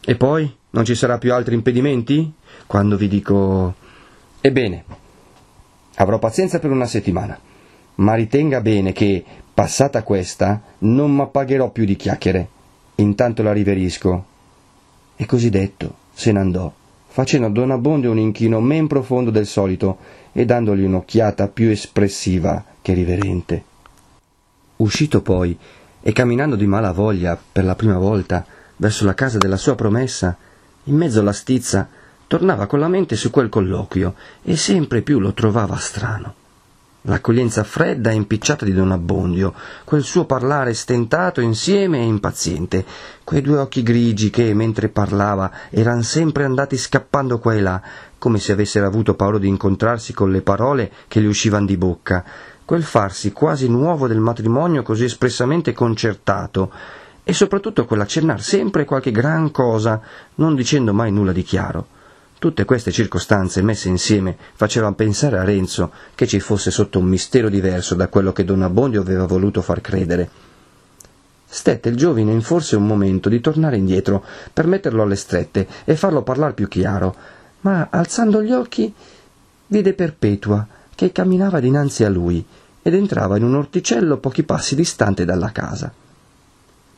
E 0.00 0.14
poi 0.14 0.54
non 0.70 0.84
ci 0.84 0.94
sarà 0.94 1.18
più 1.18 1.32
altri 1.32 1.54
impedimenti? 1.54 2.32
Quando 2.66 2.96
vi 2.96 3.08
dico. 3.08 3.74
Ebbene, 4.40 4.84
avrò 5.96 6.18
pazienza 6.18 6.58
per 6.58 6.70
una 6.70 6.86
settimana, 6.86 7.38
ma 7.96 8.14
ritenga 8.14 8.60
bene 8.60 8.92
che, 8.92 9.24
passata 9.58 10.04
questa, 10.04 10.62
non 10.78 11.16
m'appagherò 11.16 11.70
più 11.70 11.84
di 11.84 11.96
chiacchiere. 11.96 12.48
Intanto 12.94 13.42
la 13.42 13.50
riverisco. 13.50 14.24
E 15.16 15.26
così 15.26 15.50
detto, 15.50 15.96
se 16.12 16.30
ne 16.30 16.38
andò 16.38 16.72
facendo 17.08 17.48
a 17.48 17.50
Don 17.50 17.72
Abbondio 17.72 18.12
un 18.12 18.20
inchino 18.20 18.60
men 18.60 18.86
profondo 18.86 19.32
del 19.32 19.46
solito 19.46 19.98
e 20.30 20.44
dandogli 20.44 20.84
un'occhiata 20.84 21.48
più 21.48 21.70
espressiva 21.70 22.64
che 22.80 22.92
riverente. 22.92 23.64
Uscito 24.76 25.22
poi, 25.22 25.58
e 26.00 26.12
camminando 26.12 26.54
di 26.54 26.66
mala 26.66 26.92
voglia 26.92 27.36
per 27.50 27.64
la 27.64 27.74
prima 27.74 27.98
volta 27.98 28.46
verso 28.76 29.04
la 29.04 29.14
casa 29.14 29.38
della 29.38 29.56
sua 29.56 29.74
promessa, 29.74 30.36
in 30.84 30.94
mezzo 30.94 31.18
alla 31.18 31.32
stizza, 31.32 31.88
tornava 32.28 32.66
con 32.66 32.78
la 32.78 32.86
mente 32.86 33.16
su 33.16 33.30
quel 33.30 33.48
colloquio 33.48 34.14
e 34.44 34.54
sempre 34.56 35.02
più 35.02 35.18
lo 35.18 35.32
trovava 35.32 35.74
strano 35.78 36.46
l'accoglienza 37.02 37.64
fredda 37.64 38.10
e 38.10 38.14
impicciata 38.14 38.64
di 38.64 38.72
don 38.72 38.90
Abbondio, 38.90 39.54
quel 39.84 40.02
suo 40.02 40.24
parlare 40.24 40.74
stentato 40.74 41.40
insieme 41.40 41.98
e 41.98 42.04
impaziente, 42.04 42.84
quei 43.24 43.40
due 43.40 43.58
occhi 43.58 43.82
grigi 43.82 44.30
che, 44.30 44.52
mentre 44.54 44.88
parlava, 44.88 45.50
eran 45.70 46.02
sempre 46.02 46.44
andati 46.44 46.76
scappando 46.76 47.38
qua 47.38 47.54
e 47.54 47.60
là, 47.60 47.80
come 48.18 48.38
se 48.38 48.52
avessero 48.52 48.86
avuto 48.86 49.14
paura 49.14 49.38
di 49.38 49.48
incontrarsi 49.48 50.12
con 50.12 50.30
le 50.30 50.42
parole 50.42 50.90
che 51.06 51.20
gli 51.20 51.26
uscivan 51.26 51.64
di 51.64 51.76
bocca, 51.76 52.24
quel 52.64 52.82
farsi 52.82 53.32
quasi 53.32 53.68
nuovo 53.68 54.08
del 54.08 54.20
matrimonio 54.20 54.82
così 54.82 55.04
espressamente 55.04 55.72
concertato, 55.72 56.70
e 57.22 57.32
soprattutto 57.32 57.84
quell'accennar 57.84 58.42
sempre 58.42 58.84
qualche 58.84 59.10
gran 59.10 59.50
cosa, 59.50 60.00
non 60.36 60.54
dicendo 60.54 60.92
mai 60.94 61.12
nulla 61.12 61.32
di 61.32 61.42
chiaro. 61.42 61.96
Tutte 62.38 62.64
queste 62.64 62.92
circostanze 62.92 63.62
messe 63.62 63.88
insieme 63.88 64.36
facevano 64.54 64.94
pensare 64.94 65.38
a 65.38 65.44
Renzo 65.44 65.90
che 66.14 66.24
ci 66.28 66.38
fosse 66.38 66.70
sotto 66.70 67.00
un 67.00 67.06
mistero 67.06 67.48
diverso 67.48 67.96
da 67.96 68.06
quello 68.06 68.32
che 68.32 68.44
Don 68.44 68.62
Abbondio 68.62 69.00
aveva 69.00 69.26
voluto 69.26 69.60
far 69.60 69.80
credere. 69.80 70.30
Stette 71.44 71.88
il 71.88 71.96
giovine 71.96 72.30
in 72.30 72.40
forse 72.40 72.76
un 72.76 72.86
momento 72.86 73.28
di 73.28 73.40
tornare 73.40 73.76
indietro 73.76 74.24
per 74.52 74.68
metterlo 74.68 75.02
alle 75.02 75.16
strette 75.16 75.66
e 75.84 75.96
farlo 75.96 76.22
parlare 76.22 76.52
più 76.52 76.68
chiaro, 76.68 77.12
ma 77.62 77.88
alzando 77.90 78.40
gli 78.40 78.52
occhi 78.52 78.94
vide 79.66 79.94
Perpetua 79.94 80.64
che 80.94 81.10
camminava 81.10 81.58
dinanzi 81.58 82.04
a 82.04 82.08
lui 82.08 82.44
ed 82.80 82.94
entrava 82.94 83.36
in 83.36 83.42
un 83.42 83.56
orticello 83.56 84.18
pochi 84.18 84.44
passi 84.44 84.76
distante 84.76 85.24
dalla 85.24 85.50
casa. 85.50 85.92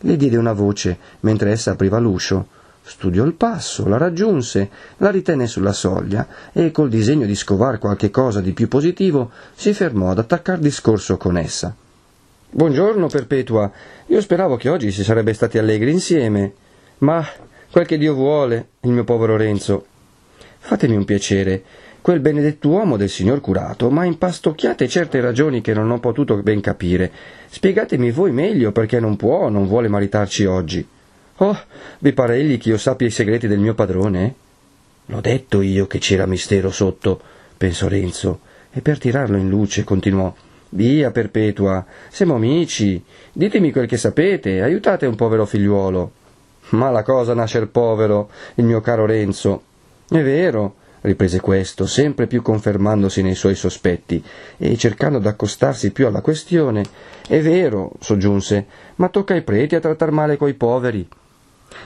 Le 0.00 0.16
diede 0.18 0.37
una 0.37 0.52
voce 0.52 0.99
mentre 1.20 1.50
essa 1.50 1.70
apriva 1.70 1.99
l'uscio 1.99 2.59
Studiò 2.83 3.25
il 3.25 3.35
passo, 3.35 3.87
la 3.87 3.99
raggiunse, 3.99 4.71
la 4.97 5.11
ritenne 5.11 5.47
sulla 5.47 5.73
soglia 5.73 6.27
e, 6.53 6.71
col 6.71 6.89
disegno 6.89 7.27
di 7.27 7.35
scovar 7.35 7.79
qualche 7.79 8.11
cosa 8.11 8.41
di 8.41 8.53
più 8.53 8.69
positivo, 8.69 9.31
si 9.55 9.73
fermò 9.73 10.11
ad 10.11 10.19
attaccar 10.19 10.59
discorso 10.59 11.17
con 11.17 11.37
essa. 11.37 11.75
Buongiorno, 12.53 13.07
Perpetua. 13.07 13.71
Io 14.07 14.21
speravo 14.21 14.57
che 14.57 14.69
oggi 14.69 14.91
si 14.91 15.05
sarebbe 15.05 15.35
stati 15.35 15.57
allegri 15.57 15.93
insieme. 15.93 16.53
Ma 16.99 17.25
quel 17.71 17.87
che 17.87 17.97
Dio 17.97 18.15
vuole, 18.15 18.71
il 18.81 18.91
mio 18.91 19.05
povero 19.05 19.37
Renzo. 19.37 19.87
Fatemi 20.59 20.97
un 20.97 21.05
piacere. 21.05 21.63
Quel 22.01 22.19
benedetto 22.21 22.69
uomo 22.71 22.97
del 22.97 23.09
signor 23.09 23.41
curato 23.41 23.91
m'ha 23.91 24.05
impastocchiate 24.05 24.89
certe 24.89 25.21
ragioni 25.21 25.61
che 25.61 25.75
non 25.75 25.91
ho 25.91 26.01
potuto 26.01 26.43
ben 26.43 26.61
capire. 26.61 27.13
Spiegatemi 27.49 28.11
voi 28.11 28.33
meglio 28.33 28.73
perché 28.73 28.99
non 28.99 29.17
può 29.17 29.43
o 29.43 29.49
non 29.49 29.69
vuole 29.69 29.89
maritarci 29.89 30.45
oggi. 30.45 30.87
Oh, 31.42 31.59
vi 32.00 32.12
pare 32.12 32.37
egli 32.37 32.59
che 32.59 32.68
io 32.68 32.76
sappia 32.76 33.06
i 33.06 33.11
segreti 33.11 33.49
del 33.49 33.61
mio 33.61 33.73
padrone? 33.73 34.35
L'ho 35.06 35.23
detto 35.23 35.62
io 35.62 35.87
che 35.87 35.99
c'era 35.99 36.26
mistero 36.26 36.70
sotto, 36.70 37.18
pensò 37.56 37.88
Renzo, 37.88 38.40
e 38.70 38.82
per 38.82 38.99
tirarlo 38.99 39.38
in 39.38 39.49
luce 39.49 39.82
continuò. 39.82 40.35
Via, 40.68 41.11
Perpetua, 41.11 41.87
siamo 42.11 42.35
amici. 42.35 43.02
Ditemi 43.32 43.73
quel 43.73 43.87
che 43.87 43.97
sapete, 43.97 44.61
aiutate 44.61 45.06
un 45.06 45.16
povero 45.16 45.47
figliuolo. 45.47 46.12
Ma 46.73 46.90
la 46.90 47.02
cosa 47.02 47.32
nascer 47.32 47.68
povero, 47.68 48.28
il 48.56 48.64
mio 48.64 48.82
caro 48.82 49.06
Renzo. 49.06 49.62
È 50.11 50.20
vero, 50.23 50.75
riprese 51.00 51.40
questo, 51.40 51.87
sempre 51.87 52.26
più 52.26 52.42
confermandosi 52.42 53.23
nei 53.23 53.35
suoi 53.35 53.54
sospetti 53.54 54.23
e 54.59 54.76
cercando 54.76 55.18
d'accostarsi 55.18 55.90
più 55.90 56.06
alla 56.06 56.20
questione. 56.20 56.85
È 57.26 57.40
vero, 57.40 57.92
soggiunse, 57.99 58.66
ma 58.97 59.09
tocca 59.09 59.32
ai 59.32 59.42
preti 59.42 59.75
a 59.75 59.80
trattar 59.80 60.11
male 60.11 60.37
quei 60.37 60.52
poveri. 60.52 61.09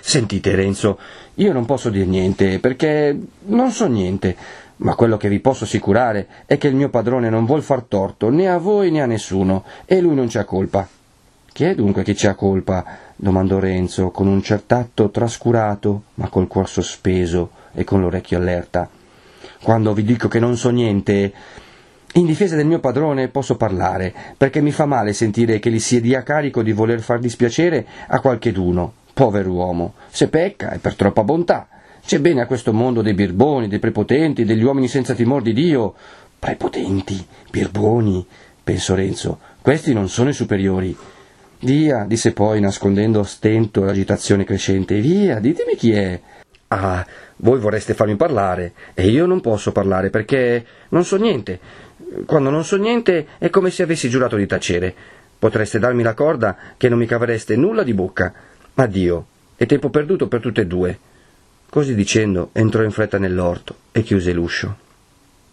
Sentite, 0.01 0.55
Renzo, 0.55 0.99
io 1.35 1.53
non 1.53 1.65
posso 1.65 1.91
dir 1.91 2.07
niente, 2.07 2.59
perché 2.59 3.19
non 3.47 3.71
so 3.71 3.87
niente, 3.87 4.37
ma 4.77 4.95
quello 4.95 5.17
che 5.17 5.29
vi 5.29 5.41
posso 5.41 5.65
assicurare 5.65 6.27
è 6.47 6.59
che 6.59 6.69
il 6.69 6.75
mio 6.75 6.89
padrone 6.89 7.31
non 7.31 7.45
vuol 7.45 7.63
far 7.63 7.83
torto 7.83 8.31
né 8.31 8.49
a 8.49 8.59
voi 8.59 8.91
né 8.91 9.03
a 9.03 9.07
nessuno, 9.07 9.65
e 9.85 10.01
lui 10.01 10.15
non 10.15 10.29
c'ha 10.29 10.45
colpa. 10.45 10.87
Chi 11.53 11.65
è 11.65 11.75
dunque 11.75 12.03
che 12.03 12.15
c'ha 12.17 12.35
colpa? 12.35 12.85
domandò 13.17 13.59
Renzo, 13.59 14.11
con 14.11 14.27
un 14.27 14.43
cert'atto 14.43 15.11
trascurato, 15.11 16.03
ma 16.15 16.29
col 16.29 16.49
cuor 16.49 16.69
sospeso 16.69 17.51
e 17.73 17.85
con 17.85 18.01
l'orecchio 18.01 18.39
allerta. 18.39 18.89
Quando 19.63 19.95
vi 19.95 20.03
dico 20.03 20.29
che 20.29 20.41
non 20.41 20.57
so 20.57 20.71
niente, 20.71 21.33
in 22.15 22.27
difesa 22.27 22.57
del 22.57 22.67
mio 22.67 22.81
padrone 22.81 23.29
posso 23.29 23.57
parlare, 23.57 24.13
perché 24.37 24.61
mi 24.61 24.73
fa 24.73 24.85
male 24.85 25.13
sentire 25.13 25.59
che 25.59 25.71
gli 25.71 25.79
si 25.79 26.01
dia 26.01 26.23
carico 26.23 26.63
di 26.63 26.73
voler 26.73 27.01
far 27.01 27.19
dispiacere 27.19 27.87
a 28.09 28.21
qualcheduno. 28.21 28.93
Pover'uomo, 29.15 29.95
se 30.09 30.29
pecca 30.29 30.71
è 30.71 30.79
per 30.79 30.97
troppa 30.97 31.23
bontà. 31.23 31.69
C'è 32.05 32.19
bene 32.19 32.43
a 32.43 32.47
questo 32.47 32.73
mondo 32.73 33.01
dei 33.01 33.15
birboni, 33.15 33.69
dei 33.69 33.79
prepotenti, 33.79 34.45
degli 34.45 34.63
uomini 34.63 34.89
senza 34.89 35.15
timor 35.15 35.41
di 35.41 35.53
Dio. 35.53 35.95
Prepotenti, 36.39 37.25
birboni, 37.51 38.27
pensò 38.63 38.95
Renzo, 38.95 39.39
questi 39.63 39.95
non 39.95 40.09
sono 40.09 40.31
i 40.31 40.35
superiori. 40.35 40.95
Via, 41.61 42.05
disse 42.07 42.33
poi, 42.33 42.61
nascondendo 42.61 43.23
stento 43.23 43.87
e 43.87 43.89
agitazione 43.89 44.45
crescente, 44.45 45.01
via, 45.01 45.39
ditemi 45.39 45.77
chi 45.77 45.93
è. 45.93 46.21
Ah, 46.69 47.07
voi 47.37 47.59
vorreste 47.61 47.95
farmi 47.95 48.17
parlare, 48.17 48.73
e 48.95 49.07
io 49.07 49.27
non 49.27 49.41
posso 49.41 49.71
parlare 49.73 50.11
perché 50.11 50.65
non 50.89 51.05
so 51.05 51.17
niente. 51.17 51.59
Quando 52.27 52.51
non 52.51 52.65
so 52.65 52.77
niente 52.77 53.27
è 53.39 53.49
come 53.49 53.71
se 53.71 53.85
avessi 53.85 54.09
giurato 54.11 54.37
di 54.37 54.47
tacere. 54.47 54.95
Potreste 55.39 55.79
darmi 55.79 56.03
la 56.03 56.15
corda 56.15 56.57
che 56.77 56.89
non 56.89 56.99
mi 56.99 57.07
cavereste 57.07 57.57
nulla 57.57 57.83
di 57.83 57.95
bocca. 57.95 58.33
Addio, 58.77 59.27
è 59.55 59.67
tempo 59.67 59.89
perduto 59.89 60.27
per 60.27 60.41
tutte 60.41 60.63
e 60.63 60.67
due. 60.67 60.99
Così 61.71 61.95
dicendo 61.95 62.51
entrò 62.53 62.83
in 62.83 62.91
fretta 62.91 63.19
nell'orto 63.19 63.77
e 63.93 64.03
chiuse 64.03 64.33
l'uscio. 64.33 64.77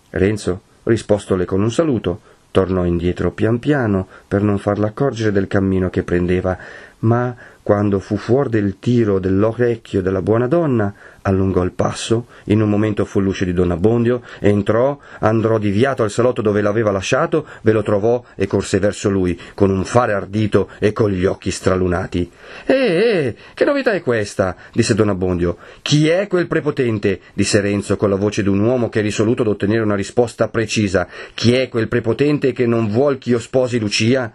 Renzo, 0.09 0.61
rispostole 0.83 1.45
con 1.45 1.61
un 1.61 1.71
saluto, 1.71 2.19
tornò 2.49 2.83
indietro 2.83 3.29
pian 3.29 3.59
piano 3.59 4.07
per 4.27 4.41
non 4.41 4.57
farla 4.57 4.87
accorgere 4.87 5.31
del 5.31 5.45
cammino 5.45 5.91
che 5.91 6.01
prendeva, 6.01 6.57
ma 7.01 7.35
quando 7.63 7.99
fu 7.99 8.17
fuori 8.17 8.49
del 8.49 8.79
tiro 8.79 9.19
dell'orecchio 9.19 10.01
della 10.01 10.21
buona 10.21 10.47
donna, 10.47 10.93
allungò 11.21 11.63
il 11.63 11.71
passo, 11.71 12.25
in 12.45 12.61
un 12.61 12.69
momento 12.69 13.05
fu 13.05 13.19
l'uscio 13.19 13.45
di 13.45 13.53
Don 13.53 13.69
Abbondio, 13.69 14.23
entrò, 14.39 14.97
andrò 15.19 15.59
diviato 15.59 16.01
al 16.01 16.09
salotto 16.09 16.41
dove 16.41 16.61
l'aveva 16.61 16.89
lasciato, 16.89 17.45
ve 17.61 17.71
lo 17.71 17.83
trovò 17.83 18.23
e 18.35 18.47
corse 18.47 18.79
verso 18.79 19.09
lui, 19.09 19.39
con 19.53 19.69
un 19.69 19.85
fare 19.85 20.13
ardito 20.13 20.69
e 20.79 20.91
con 20.91 21.11
gli 21.11 21.25
occhi 21.25 21.51
stralunati. 21.51 22.31
Eh, 22.65 22.73
eh, 22.75 23.35
che 23.53 23.65
novità 23.65 23.91
è 23.91 24.01
questa? 24.01 24.55
disse 24.73 24.95
Don 24.95 25.09
Abbondio. 25.09 25.57
Chi 25.83 26.09
è 26.09 26.27
quel 26.27 26.47
prepotente? 26.47 27.21
disse 27.33 27.61
Renzo 27.61 27.95
con 27.95 28.09
la 28.09 28.15
voce 28.15 28.41
di 28.41 28.49
un 28.49 28.59
uomo 28.59 28.89
che 28.89 28.99
è 28.99 29.03
risoluto 29.03 29.43
ad 29.43 29.49
ottenere 29.49 29.83
una 29.83 29.95
risposta 29.95 30.47
precisa. 30.47 31.07
Chi 31.35 31.53
è 31.53 31.69
quel 31.69 31.87
prepotente 31.87 32.53
che 32.53 32.65
non 32.65 32.89
vuol 32.89 33.19
ch'io 33.19 33.39
sposi 33.39 33.79
Lucia? 33.79 34.31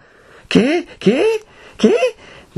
Che? 0.47 0.85
Che? 0.97 1.41
Che? 1.75 1.93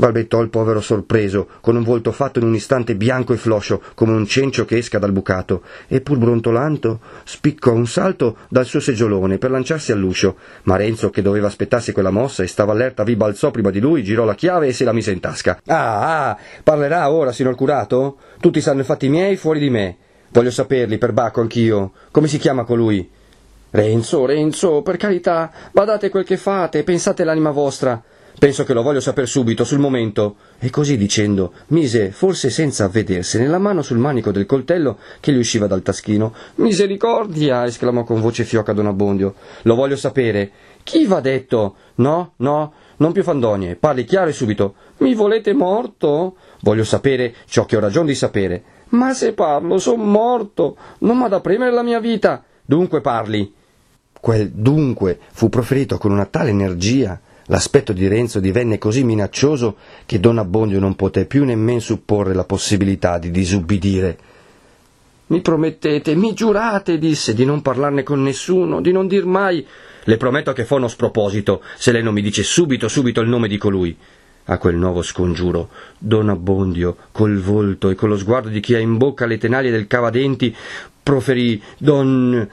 Balbettò 0.00 0.40
il 0.40 0.48
povero 0.48 0.80
sorpreso, 0.80 1.46
con 1.60 1.76
un 1.76 1.84
volto 1.84 2.10
fatto 2.10 2.40
in 2.40 2.46
un 2.46 2.54
istante 2.54 2.96
bianco 2.96 3.34
e 3.34 3.36
floscio, 3.36 3.80
come 3.94 4.12
un 4.12 4.26
cencio 4.26 4.64
che 4.64 4.78
esca 4.78 4.98
dal 4.98 5.12
bucato, 5.12 5.62
e 5.86 6.00
pur 6.00 6.18
brontolando 6.18 6.98
spiccò 7.22 7.72
un 7.72 7.86
salto 7.86 8.38
dal 8.48 8.64
suo 8.64 8.80
seggiolone 8.80 9.38
per 9.38 9.50
lanciarsi 9.50 9.92
all'uscio, 9.92 10.36
ma 10.64 10.76
Renzo, 10.76 11.10
che 11.10 11.22
doveva 11.22 11.46
aspettarsi 11.46 11.92
quella 11.92 12.10
mossa 12.10 12.42
e 12.42 12.48
stava 12.48 12.72
allerta, 12.72 13.04
vi 13.04 13.14
balzò 13.14 13.50
prima 13.50 13.70
di 13.70 13.78
lui, 13.78 14.02
girò 14.02 14.24
la 14.24 14.34
chiave 14.34 14.68
e 14.68 14.72
se 14.72 14.84
la 14.84 14.92
mise 14.92 15.12
in 15.12 15.20
tasca. 15.20 15.60
Ah, 15.66 16.30
ah, 16.30 16.38
parlerà 16.64 17.10
ora, 17.10 17.30
signor 17.30 17.54
curato? 17.54 18.16
Tutti 18.40 18.60
sanno 18.60 18.80
i 18.80 18.84
fatti 18.84 19.08
miei 19.08 19.36
fuori 19.36 19.60
di 19.60 19.70
me. 19.70 19.96
Voglio 20.30 20.50
saperli, 20.50 20.96
per 20.96 21.12
bacco 21.12 21.42
anch'io. 21.42 21.92
Come 22.10 22.26
si 22.26 22.38
chiama 22.38 22.64
colui? 22.64 23.08
Renzo, 23.72 24.24
Renzo, 24.24 24.80
per 24.82 24.96
carità, 24.96 25.50
badate 25.72 26.08
quel 26.08 26.24
che 26.24 26.36
fate, 26.36 26.84
pensate 26.84 27.22
all'anima 27.22 27.50
vostra. 27.50 28.02
Penso 28.40 28.64
che 28.64 28.72
lo 28.72 28.80
voglio 28.80 29.00
sapere 29.00 29.26
subito, 29.26 29.64
sul 29.64 29.80
momento. 29.80 30.36
E 30.58 30.70
così 30.70 30.96
dicendo, 30.96 31.52
mise, 31.66 32.10
forse 32.10 32.48
senza 32.48 32.84
avvedersene, 32.84 33.46
la 33.46 33.58
mano 33.58 33.82
sul 33.82 33.98
manico 33.98 34.30
del 34.30 34.46
coltello 34.46 34.96
che 35.20 35.30
gli 35.30 35.36
usciva 35.36 35.66
dal 35.66 35.82
taschino. 35.82 36.32
Misericordia! 36.54 37.66
esclamò 37.66 38.02
con 38.02 38.22
voce 38.22 38.44
fioca 38.44 38.72
Don 38.72 38.86
Abbondio. 38.86 39.34
Lo 39.64 39.74
voglio 39.74 39.94
sapere. 39.94 40.52
Chi 40.82 41.04
v'ha 41.04 41.20
detto? 41.20 41.74
No, 41.96 42.32
no, 42.36 42.72
non 42.96 43.12
più 43.12 43.22
fandonie. 43.22 43.76
Parli 43.76 44.06
chiaro 44.06 44.30
e 44.30 44.32
subito. 44.32 44.74
Mi 45.00 45.14
volete 45.14 45.52
morto? 45.52 46.36
Voglio 46.62 46.84
sapere 46.84 47.34
ciò 47.44 47.66
che 47.66 47.76
ho 47.76 47.80
ragione 47.80 48.06
di 48.06 48.14
sapere. 48.14 48.62
Ma 48.92 49.12
se 49.12 49.34
parlo, 49.34 49.76
son 49.76 50.00
morto. 50.00 50.78
Non 51.00 51.18
m'ha 51.18 51.28
da 51.28 51.40
premere 51.40 51.72
la 51.72 51.82
mia 51.82 52.00
vita. 52.00 52.42
Dunque 52.64 53.02
parli. 53.02 53.52
Quel 54.18 54.48
dunque 54.48 55.18
fu 55.30 55.50
proferito 55.50 55.98
con 55.98 56.10
una 56.10 56.24
tale 56.24 56.48
energia 56.48 57.20
L'aspetto 57.50 57.92
di 57.92 58.06
Renzo 58.06 58.38
divenne 58.38 58.78
così 58.78 59.02
minaccioso 59.02 59.76
che 60.06 60.20
Don 60.20 60.38
Abbondio 60.38 60.78
non 60.78 60.94
poté 60.94 61.26
più 61.26 61.44
nemmen 61.44 61.80
supporre 61.80 62.32
la 62.32 62.44
possibilità 62.44 63.18
di 63.18 63.32
disubbidire. 63.32 64.18
Mi 65.26 65.40
promettete, 65.40 66.14
mi 66.14 66.32
giurate, 66.32 66.96
disse, 66.96 67.34
di 67.34 67.44
non 67.44 67.60
parlarne 67.60 68.04
con 68.04 68.22
nessuno, 68.22 68.80
di 68.80 68.92
non 68.92 69.08
dir 69.08 69.24
mai. 69.26 69.66
Le 70.04 70.16
prometto 70.16 70.52
che 70.52 70.64
fa 70.64 70.76
uno 70.76 70.86
sproposito, 70.86 71.60
se 71.76 71.90
lei 71.90 72.04
non 72.04 72.14
mi 72.14 72.22
dice 72.22 72.44
subito, 72.44 72.86
subito 72.86 73.20
il 73.20 73.28
nome 73.28 73.48
di 73.48 73.58
colui. 73.58 73.96
A 74.44 74.58
quel 74.58 74.76
nuovo 74.76 75.02
scongiuro, 75.02 75.70
Don 75.98 76.28
Abbondio, 76.28 76.96
col 77.10 77.38
volto 77.38 77.90
e 77.90 77.96
con 77.96 78.10
lo 78.10 78.16
sguardo 78.16 78.48
di 78.48 78.60
chi 78.60 78.76
ha 78.76 78.78
in 78.78 78.96
bocca 78.96 79.26
le 79.26 79.38
tenaglie 79.38 79.72
del 79.72 79.88
cavadenti, 79.88 80.54
proferì 81.02 81.60
Don. 81.78 82.48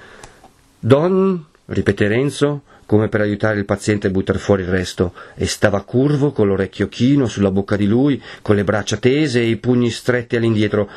Don. 0.79 1.45
ripeté 1.65 2.07
Renzo, 2.07 2.61
come 2.87 3.09
per 3.09 3.21
aiutare 3.21 3.59
il 3.59 3.65
paziente 3.65 4.07
a 4.07 4.09
buttar 4.09 4.37
fuori 4.37 4.63
il 4.63 4.69
resto, 4.69 5.13
e 5.35 5.45
stava 5.45 5.83
curvo, 5.83 6.31
con 6.31 6.47
l'orecchio 6.47 6.87
chino 6.87 7.27
sulla 7.27 7.51
bocca 7.51 7.75
di 7.75 7.85
lui, 7.85 8.19
con 8.41 8.55
le 8.55 8.63
braccia 8.63 8.97
tese 8.97 9.41
e 9.41 9.49
i 9.49 9.57
pugni 9.57 9.91
stretti 9.91 10.35
all'indietro. 10.35 10.89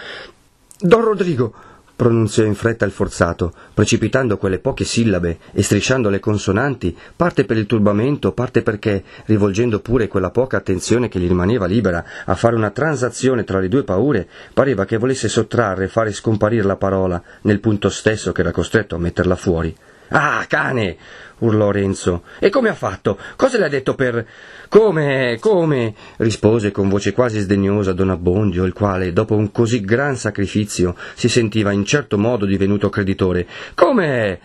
Don 0.79 1.03
Rodrigo! 1.03 1.69
pronunziò 2.01 2.45
in 2.45 2.55
fretta 2.55 2.87
il 2.87 2.93
forzato, 2.93 3.53
precipitando 3.75 4.39
quelle 4.39 4.59
poche 4.59 4.85
sillabe 4.85 5.39
e 5.53 5.63
strisciando 5.63 6.09
le 6.09 6.19
consonanti, 6.19 6.97
parte 7.15 7.45
per 7.45 7.59
il 7.59 7.67
turbamento, 7.67 8.33
parte 8.33 8.63
perché, 8.63 9.05
rivolgendo 9.27 9.81
pure 9.81 10.09
quella 10.09 10.31
poca 10.31 10.57
attenzione 10.57 11.09
che 11.09 11.19
gli 11.19 11.29
rimaneva 11.29 11.67
libera 11.67 12.03
a 12.25 12.35
fare 12.37 12.57
una 12.57 12.71
transazione 12.71 13.45
tra 13.45 13.59
le 13.59 13.69
due 13.69 13.85
paure, 13.85 14.27
pareva 14.55 14.87
che 14.87 14.97
volesse 14.97 15.29
sottrarre 15.29 15.85
e 15.85 15.89
fare 15.89 16.13
scomparire 16.13 16.63
la 16.63 16.77
parola 16.77 17.23
nel 17.43 17.61
punto 17.61 17.91
stesso 17.91 18.33
che 18.33 18.41
era 18.41 18.51
costretto 18.51 18.95
a 18.95 18.99
metterla 18.99 19.37
fuori. 19.37 19.77
Ah, 20.09 20.47
cane! 20.49 20.97
Urlò 21.41 21.71
Renzo. 21.71 22.23
E 22.39 22.49
come 22.49 22.69
ha 22.69 22.75
fatto? 22.75 23.19
Cosa 23.37 23.59
le 23.59 23.67
ha 23.67 23.69
detto 23.69 23.95
per. 23.95 24.27
Come? 24.69 25.37
Come? 25.41 25.95
rispose 26.17 26.71
con 26.71 26.89
voce 26.89 27.13
quasi 27.13 27.41
sdegnosa 27.41 27.93
don 27.93 28.11
Abbondio, 28.11 28.65
il 28.65 28.73
quale, 28.73 29.13
dopo 29.13 29.35
un 29.35 29.51
così 29.53 29.81
gran 29.81 30.17
sacrificio, 30.17 30.97
si 31.15 31.29
sentiva 31.29 31.73
in 31.73 31.85
certo 31.85 32.19
modo 32.19 32.47
divenuto 32.47 32.89
creditore. 32.89 33.47
Come? 33.75 34.41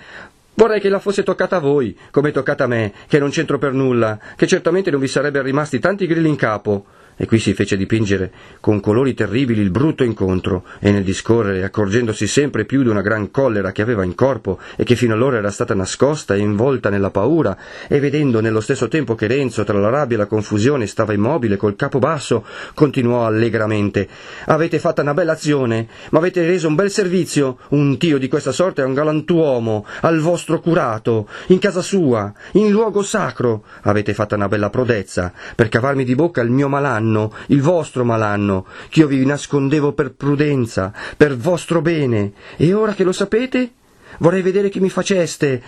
Vorrei 0.56 0.80
che 0.80 0.90
la 0.90 1.00
fosse 1.00 1.24
toccata 1.24 1.58
a 1.58 1.60
voi, 1.60 1.98
come 2.12 2.32
toccata 2.32 2.64
a 2.64 2.68
me, 2.68 2.94
che 3.08 3.20
non 3.20 3.30
c'entro 3.30 3.58
per 3.58 3.74
nulla, 3.74 4.18
che 4.38 4.48
certamente 4.48 4.90
non 4.90 5.02
vi 5.02 5.08
sarebbero 5.08 5.44
rimasti 5.44 5.80
tanti 5.80 6.08
grilli 6.08 6.30
in 6.30 6.38
capo 6.38 6.86
e 7.16 7.26
qui 7.26 7.40
si 7.40 7.54
fece 7.54 7.78
dipingere 7.78 8.32
con 8.60 8.80
colori 8.80 9.14
terribili 9.14 9.62
il 9.62 9.70
brutto 9.70 10.04
incontro, 10.04 10.66
e 10.80 10.92
nel 10.92 11.04
discorrere, 11.04 11.64
accorgendosi 11.64 12.28
sempre 12.28 12.66
più 12.66 12.84
di 12.84 12.90
una 12.90 13.02
gran 13.02 13.32
collera 13.32 13.72
che 13.72 13.82
aveva 13.82 14.04
in 14.04 14.16
corpo 14.16 14.60
e 14.76 14.84
che 14.84 14.96
fino 14.96 15.14
allora 15.14 15.38
era 15.38 15.52
stata 15.52 15.74
nascosta 15.74 16.36
e 16.36 16.40
involta 16.40 16.90
nella 16.90 17.12
paura, 17.12 17.58
e 17.88 18.00
vedendo 18.00 18.42
nello 18.42 18.60
stesso 18.60 18.88
tempo 18.88 19.16
che 19.16 19.28
Renzo, 19.28 19.64
tra 19.64 19.80
la 19.80 19.90
rabbia 19.90 20.18
e 20.18 20.20
la 20.20 20.26
confusione, 20.26 20.88
stava 20.88 21.14
immobile 21.14 21.58
col 21.58 21.76
capo 21.76 22.00
basso, 22.00 22.46
continuò 22.74 23.26
allegramente 23.26 24.08
Avete 24.46 24.80
fatta 24.80 25.02
una 25.02 25.14
bella 25.14 25.34
azione, 25.34 25.88
ma 26.12 26.20
avete 26.20 26.46
reso 26.46 26.68
un 26.68 26.76
bel 26.76 26.92
servizio. 26.92 27.58
Un 27.70 27.98
tio 27.98 28.18
di 28.18 28.28
questa 28.28 28.52
sorte 28.52 28.82
è 28.82 28.86
un 28.86 28.94
galantuomo, 28.94 29.86
al 30.02 30.20
vostro 30.20 30.60
curato, 30.60 31.28
in 31.48 31.60
casa 31.60 31.82
sua, 31.82 32.32
in 32.54 32.72
luogo 32.72 33.04
sacro. 33.04 33.64
Avete 33.84 34.14
fatta 34.14 34.36
una 34.36 34.48
bella 34.48 34.70
prodezza, 34.70 35.34
per 35.56 35.70
cavarmi 35.70 36.04
di 36.04 36.16
bocca 36.16 36.42
il 36.42 36.52
mio 36.52 36.68
malanno 36.68 37.05
malanno, 37.06 37.34
il 37.48 37.62
vostro 37.62 38.04
malanno, 38.04 38.66
ch'io 38.90 39.08
vi 39.08 39.26
nascondevo 39.26 39.94
per 39.94 40.14
prudenza, 40.14 40.92
per 41.16 41.38
vostro 41.38 41.82
bene, 41.82 42.34
e 42.58 42.74
ora 42.74 42.94
che 42.94 43.04
lo 43.04 43.12
sapete, 43.12 43.74
vorrei 44.20 44.42
vedere 44.42 44.70
che 44.70 44.80
mi 44.80 44.90
faceste. 44.90 45.62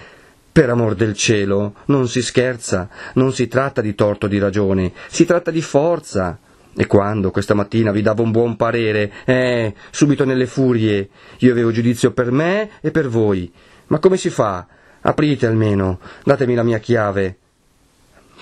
Per 0.51 0.69
amor 0.71 0.95
del 0.95 1.13
cielo, 1.13 1.75
non 1.85 2.07
si 2.07 2.23
scherza, 2.23 2.89
non 3.13 3.31
si 3.31 3.47
tratta 3.47 3.79
di 3.79 3.93
torto 3.93 4.25
di 4.25 4.39
ragione, 4.39 4.91
si 5.07 5.23
tratta 5.23 5.51
di 5.51 5.61
forza. 5.61 6.39
E 6.79 6.87
quando 6.87 7.29
questa 7.29 7.53
mattina 7.53 7.91
vi 7.91 8.01
davo 8.01 8.23
un 8.23 8.31
buon 8.31 8.55
parere, 8.55 9.11
eh, 9.25 9.75
subito 9.91 10.25
nelle 10.25 10.47
furie, 10.47 11.09
io 11.39 11.51
avevo 11.51 11.71
giudizio 11.71 12.11
per 12.11 12.31
me 12.31 12.71
e 12.81 12.89
per 12.89 13.07
voi. 13.07 13.51
Ma 13.87 13.99
come 13.99 14.17
si 14.17 14.31
fa? 14.31 14.65
Aprite 15.01 15.45
almeno, 15.45 15.99
datemi 16.23 16.55
la 16.55 16.63
mia 16.63 16.79
chiave. 16.79 17.37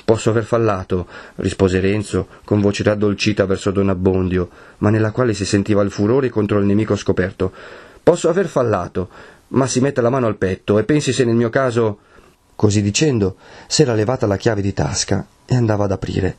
Posso 0.04 0.30
aver 0.30 0.44
fallato, 0.44 1.08
rispose 1.36 1.80
Renzo, 1.80 2.28
con 2.44 2.62
voce 2.62 2.84
raddolcita 2.84 3.46
verso 3.46 3.72
Don 3.72 3.90
Abbondio, 3.90 4.50
ma 4.80 4.90
nella 4.90 5.12
quale 5.12 5.34
si 5.34 5.46
sentiva 5.46 5.82
il 5.82 5.92
furore 5.92 6.30
contro 6.30 6.60
il 6.60 6.66
nemico 6.66 6.96
scoperto. 6.96 7.52
Posso 8.04 8.30
aver 8.30 8.48
fallato, 8.48 9.10
ma 9.50 9.66
si 9.68 9.80
metta 9.80 10.02
la 10.02 10.10
mano 10.10 10.28
al 10.28 10.38
petto 10.38 10.78
e 10.78 10.84
pensi 10.84 11.12
se 11.12 11.24
nel 11.24 11.36
mio 11.36 11.50
caso. 11.50 12.00
Così 12.56 12.82
dicendo, 12.82 13.36
s'era 13.68 13.94
levata 13.94 14.28
la 14.28 14.38
chiave 14.38 14.62
di 14.62 14.74
tasca 14.74 15.26
e 15.46 15.56
andava 15.56 15.86
ad 15.86 15.92
aprire. 15.92 16.38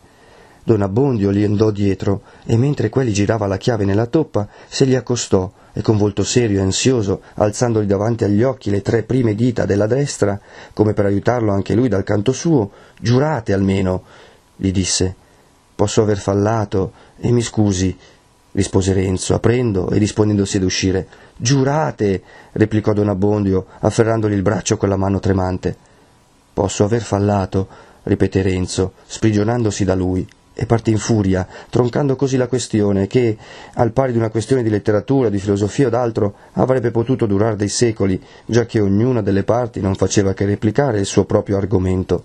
Don 0.67 0.83
Abbondio 0.83 1.31
gli 1.31 1.45
andò 1.45 1.71
dietro 1.71 2.23
e 2.45 2.57
mentre 2.57 2.89
quegli 2.89 3.13
girava 3.13 3.47
la 3.47 3.57
chiave 3.57 3.85
nella 3.85 4.07
toppa, 4.07 4.49
se 4.67 4.85
gli 4.85 4.97
accostò 4.97 5.49
e 5.73 5.81
con 5.81 5.97
volto 5.97 6.25
serio 6.25 6.59
e 6.59 6.63
ansioso, 6.63 7.21
alzandogli 7.35 7.87
davanti 7.87 8.25
agli 8.25 8.43
occhi 8.43 8.71
le 8.71 8.83
tre 8.83 9.05
prime 9.05 9.37
dita 9.37 9.65
della 9.65 9.87
destra, 9.87 10.41
come 10.73 10.93
per 10.93 11.05
aiutarlo 11.05 11.53
anche 11.53 11.77
lui 11.77 11.87
dal 11.87 12.03
canto 12.03 12.33
suo, 12.33 12.73
giurate 13.01 13.53
almeno, 13.53 14.03
gli 14.57 14.73
disse. 14.73 15.15
Posso 15.73 16.03
aver 16.03 16.19
fallato, 16.19 16.91
e 17.17 17.31
mi 17.31 17.43
scusi, 17.43 17.97
rispose 18.51 18.93
Renzo, 18.93 19.35
aprendo 19.35 19.91
e 19.91 20.01
disponendosi 20.01 20.57
ad 20.57 20.65
uscire. 20.65 21.07
Giurate, 21.37 22.23
replicò 22.51 22.93
Don 22.93 23.09
Abbondio, 23.09 23.67
afferrandogli 23.79 24.35
il 24.35 24.43
braccio 24.43 24.77
con 24.77 24.89
la 24.89 24.97
mano 24.97 25.21
tremante. 25.21 25.77
Posso 26.53 26.83
aver 26.83 27.03
fallato, 27.03 27.69
ripeté 28.03 28.43
Renzo, 28.43 28.95
sprigionandosi 29.07 29.85
da 29.85 29.95
lui 29.95 30.27
e 30.59 30.65
partì 30.65 30.91
in 30.91 30.97
furia, 30.97 31.47
troncando 31.69 32.17
così 32.17 32.39
la 32.39 32.47
questione 32.47 33.07
che, 33.07 33.37
al 33.75 33.93
pari 33.93 34.13
di 34.13 34.19
una 34.19 34.31
questione 34.31 34.63
di 34.63 34.71
letteratura, 34.71 35.29
di 35.29 35.39
filosofia 35.39 35.89
o 35.89 35.91
d'altro, 35.91 36.35
avrebbe 36.53 36.91
potuto 36.91 37.27
durare 37.27 37.57
dei 37.57 37.69
secoli, 37.69 38.19
già 38.47 38.65
che 38.65 38.81
ognuna 38.81 39.21
delle 39.21 39.43
parti 39.45 39.83
non 39.83 39.95
faceva 39.95 40.33
che 40.33 40.47
replicare 40.47 40.99
il 40.99 41.05
suo 41.05 41.27
proprio 41.27 41.59
argomento. 41.59 42.25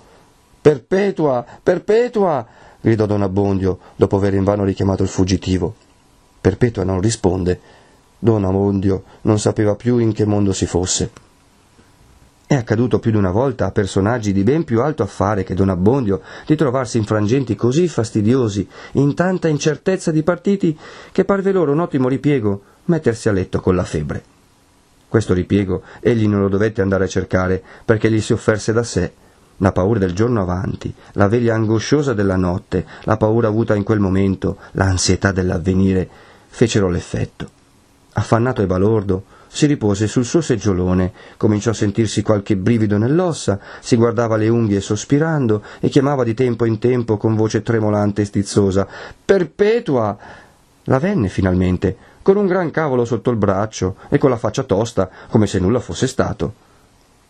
Perpetua, 0.62 1.46
perpetua! 1.62 2.48
gridò 2.80 3.06
Don 3.06 3.22
Abbondio, 3.22 3.80
dopo 3.98 4.15
aver 4.15 4.34
invano 4.34 4.63
richiamato 4.63 5.04
il 5.04 5.10
fuggitivo. 5.10 5.76
Perpetua 6.39 6.86
non 6.86 7.02
risponde. 7.02 7.60
Don 8.17 8.46
Abbondio 8.46 9.04
non 9.24 9.39
sapeva 9.39 9.76
più 9.76 9.98
in 9.98 10.13
che 10.13 10.26
mondo 10.26 10.54
si 10.54 10.65
fosse. 10.65 11.12
È 12.52 12.56
accaduto 12.56 13.00
più 13.00 13.12
di 13.12 13.18
una 13.18 13.32
volta 13.32 13.66
a 13.66 13.72
personaggi 13.72 14.34
di 14.34 14.44
ben 14.44 14.66
più 14.66 14.82
alto 14.82 15.04
affare 15.04 15.46
che 15.46 15.54
Don 15.54 15.70
Abbondio 15.70 16.20
di 16.46 16.58
trovarsi 16.58 16.98
in 16.98 17.06
frangenti 17.06 17.56
così 17.56 17.88
fastidiosi, 17.88 18.68
in 18.96 19.16
tanta 19.16 19.48
incertezza 19.48 20.12
di 20.12 20.22
partiti, 20.22 20.78
che 21.14 21.24
parve 21.24 21.54
loro 21.54 21.72
un 21.72 21.80
ottimo 21.80 22.10
ripiego 22.10 22.62
mettersi 22.88 23.30
a 23.30 23.32
letto 23.32 23.62
con 23.62 23.74
la 23.74 23.86
febbre. 23.86 24.22
Questo 25.08 25.34
ripiego 25.34 25.84
egli 26.02 26.28
non 26.28 26.42
lo 26.42 26.50
dovette 26.50 26.82
andare 26.82 27.06
a 27.06 27.08
cercare, 27.08 27.64
perché 27.86 28.12
gli 28.12 28.20
si 28.20 28.34
offerse 28.34 28.74
da 28.74 28.84
sé. 28.84 29.14
La 29.60 29.72
paura 29.72 30.00
del 30.00 30.12
giorno 30.12 30.42
avanti, 30.42 30.94
la 31.14 31.30
veglia 31.30 31.56
angosciosa 31.56 32.14
della 32.14 32.36
notte, 32.36 32.86
la 33.04 33.16
paura 33.16 33.48
avuta 33.48 33.76
in 33.76 33.84
quel 33.84 34.02
momento, 34.02 34.58
l'ansietà 34.72 35.32
dell'avvenire, 35.32 36.06
fecero 36.50 36.90
l'effetto. 36.90 37.50
Affannato 38.12 38.62
e 38.62 38.66
balordo, 38.66 39.40
si 39.54 39.66
ripose 39.66 40.08
sul 40.08 40.24
suo 40.24 40.40
seggiolone, 40.40 41.12
cominciò 41.36 41.72
a 41.72 41.74
sentirsi 41.74 42.22
qualche 42.22 42.56
brivido 42.56 42.98
nell'ossa, 42.98 43.60
si 43.82 43.98
guardava 43.98 44.38
le 44.38 44.48
unghie 44.48 44.80
sospirando 44.80 45.62
e 45.82 45.90
chiamava 45.90 46.24
di 46.24 46.34
tempo 46.34 46.64
in 46.64 46.80
tempo 46.80 47.18
con 47.18 47.36
voce 47.36 47.62
tremolante 47.62 48.22
e 48.22 48.26
stizzosa 48.26 48.88
Perpetua. 49.26 50.18
La 50.86 51.00
venne 51.00 51.28
finalmente, 51.28 51.98
con 52.22 52.38
un 52.38 52.48
gran 52.48 52.72
cavolo 52.72 53.04
sotto 53.04 53.30
il 53.30 53.36
braccio 53.36 53.98
e 54.10 54.18
con 54.18 54.30
la 54.30 54.38
faccia 54.38 54.64
tosta, 54.64 55.10
come 55.30 55.48
se 55.48 55.60
nulla 55.60 55.80
fosse 55.80 56.08
stato. 56.08 56.54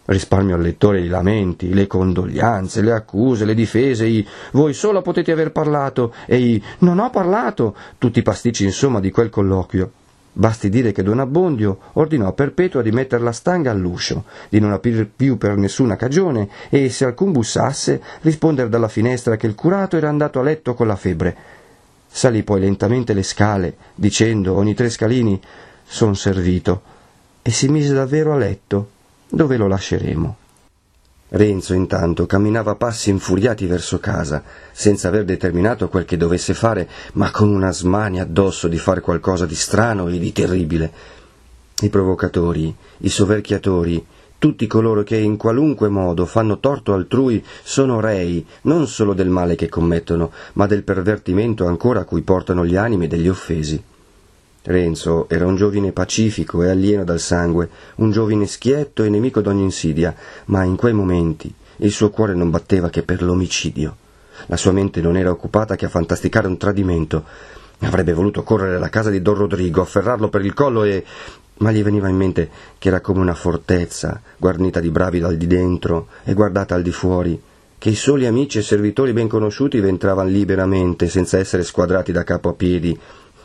Risparmio 0.06 0.56
al 0.56 0.62
lettore 0.62 1.02
i 1.02 1.08
lamenti, 1.08 1.74
le 1.74 1.88
condoglianze, 1.88 2.82
le 2.82 2.92
accuse, 2.92 3.46
le 3.46 3.56
difese, 3.56 4.06
i 4.06 4.26
voi 4.52 4.74
solo 4.74 5.02
potete 5.02 5.32
aver 5.32 5.52
parlato 5.52 6.14
e 6.28 6.40
i 6.40 6.64
non 6.80 7.00
ho 7.00 7.10
parlato, 7.10 7.76
tutti 7.98 8.20
i 8.20 8.24
pasticci 8.24 8.64
insomma 8.64 9.00
di 9.00 9.10
quel 9.10 9.30
colloquio. 9.30 9.92
Basti 10.34 10.70
dire 10.70 10.94
che 10.94 11.04
Don 11.04 11.20
Abbondio 11.20 11.78
ordinò 11.94 12.28
a 12.28 12.34
Perpetua 12.34 12.82
di 12.82 12.92
mettere 12.92 13.22
la 13.22 13.34
stanga 13.34 13.70
all'uscio, 13.70 14.24
di 14.48 14.60
non 14.60 14.72
aprire 14.72 15.06
più 15.06 15.38
per 15.38 15.58
nessuna 15.58 15.98
cagione 15.98 16.48
e, 16.70 16.90
se 16.90 17.04
alcun 17.04 17.34
bussasse, 17.34 18.02
rispondere 18.22 18.70
dalla 18.70 18.88
finestra 18.88 19.36
che 19.36 19.48
il 19.48 19.56
curato 19.56 19.98
era 19.98 20.08
andato 20.08 20.40
a 20.40 20.44
letto 20.44 20.74
con 20.74 20.88
la 20.88 20.96
febbre. 20.96 21.36
Salì 22.08 22.44
poi 22.44 22.62
lentamente 22.62 23.14
le 23.14 23.24
scale, 23.24 23.76
dicendo 23.94 24.56
ogni 24.56 24.74
tre 24.74 24.90
scalini 24.90 25.40
son 25.84 26.16
servito, 26.16 26.82
e 27.42 27.52
si 27.52 27.68
mise 27.68 27.94
davvero 27.94 28.34
a 28.34 28.38
letto, 28.38 28.90
dove 29.28 29.58
lo 29.58 29.68
lasceremo. 29.68 30.38
Renzo 31.34 31.74
intanto 31.74 32.26
camminava 32.26 32.72
a 32.72 32.76
passi 32.76 33.10
infuriati 33.10 33.66
verso 33.66 34.00
casa, 34.00 34.44
senza 34.74 35.08
aver 35.08 35.24
determinato 35.24 35.88
quel 35.88 36.04
che 36.04 36.18
dovesse 36.18 36.54
fare, 36.54 36.90
ma 37.14 37.32
con 37.32 37.48
una 37.48 37.72
smania 37.72 38.24
addosso 38.24 38.68
di 38.68 38.78
fare 38.78 39.00
qualcosa 39.00 39.46
di 39.46 39.56
strano 39.56 40.10
e 40.10 40.20
di 40.20 40.34
terribile. 40.34 40.92
I 41.80 41.90
provocatori, 41.90 42.76
i 42.98 43.10
soverchiatori, 43.10 44.06
tutti 44.38 44.68
coloro 44.68 45.04
che 45.04 45.16
in 45.16 45.38
qualunque 45.38 45.88
modo 45.88 46.26
fanno 46.26 46.60
torto 46.60 46.94
altrui 46.94 47.42
sono 47.64 48.02
rei 48.02 48.46
non 48.64 48.86
solo 48.88 49.14
del 49.14 49.30
male 49.30 49.56
che 49.56 49.70
commettono, 49.70 50.32
ma 50.54 50.68
del 50.68 50.84
pervertimento 50.84 51.66
ancora 51.66 52.02
a 52.02 52.06
cui 52.06 52.24
portano 52.24 52.66
gli 52.66 52.76
animi 52.76 53.08
degli 53.08 53.30
offesi. 53.30 53.82
Renzo 54.64 55.28
era 55.28 55.48
un 55.48 55.56
giovine 55.56 55.92
pacifico 55.92 56.62
e 56.62 56.70
alieno 56.70 57.04
dal 57.04 57.20
sangue, 57.20 57.70
un 57.96 58.12
giovine 58.12 58.46
schietto 58.46 59.04
e 59.04 59.10
nemico 59.10 59.42
d'ogni 59.42 59.64
insidia, 59.64 60.14
ma 60.46 60.64
in 60.64 60.76
quei 60.76 60.94
momenti 60.94 61.52
il 61.78 61.92
suo 61.92 62.12
cuore 62.12 62.36
non 62.36 62.52
batteva 62.52 62.90
che 62.90 63.02
per 63.02 63.24
l'omicidio. 63.24 63.96
La 64.48 64.58
sua 64.58 64.72
mente 64.72 65.02
non 65.02 65.18
era 65.18 65.32
occupata 65.32 65.76
che 65.76 65.86
a 65.86 65.90
fantasticare 65.90 66.48
un 66.48 66.58
tradimento. 66.58 67.24
Avrebbe 67.80 68.14
voluto 68.14 68.44
correre 68.44 68.76
alla 68.76 68.90
casa 68.90 69.10
di 69.10 69.22
Don 69.22 69.36
Rodrigo, 69.36 69.82
afferrarlo 69.82 70.30
per 70.30 70.46
il 70.46 70.54
collo 70.54 70.84
e. 70.84 71.04
ma 71.58 71.72
gli 71.72 71.82
veniva 71.82 72.08
in 72.08 72.16
mente 72.16 72.50
che 72.78 72.90
era 72.90 73.02
come 73.02 73.20
una 73.20 73.34
fortezza, 73.34 74.22
guarnita 74.38 74.80
di 74.80 74.92
bravi 74.92 75.20
dal 75.20 75.38
di 75.38 75.48
dentro 75.48 76.08
e 76.24 76.34
guardata 76.34 76.76
al 76.76 76.84
di 76.84 76.92
fuori, 76.92 77.40
che 77.80 77.90
i 77.90 77.96
soli 77.96 78.28
amici 78.28 78.60
e 78.60 78.62
servitori 78.62 79.14
ben 79.14 79.28
conosciuti 79.28 79.82
vi 79.82 79.88
entravano 79.88 80.30
liberamente, 80.30 81.08
senza 81.08 81.40
essere 81.40 81.64
squadrati 81.64 82.12
da 82.12 82.24
capo 82.24 82.50
a 82.50 82.54
piedi, 82.54 82.98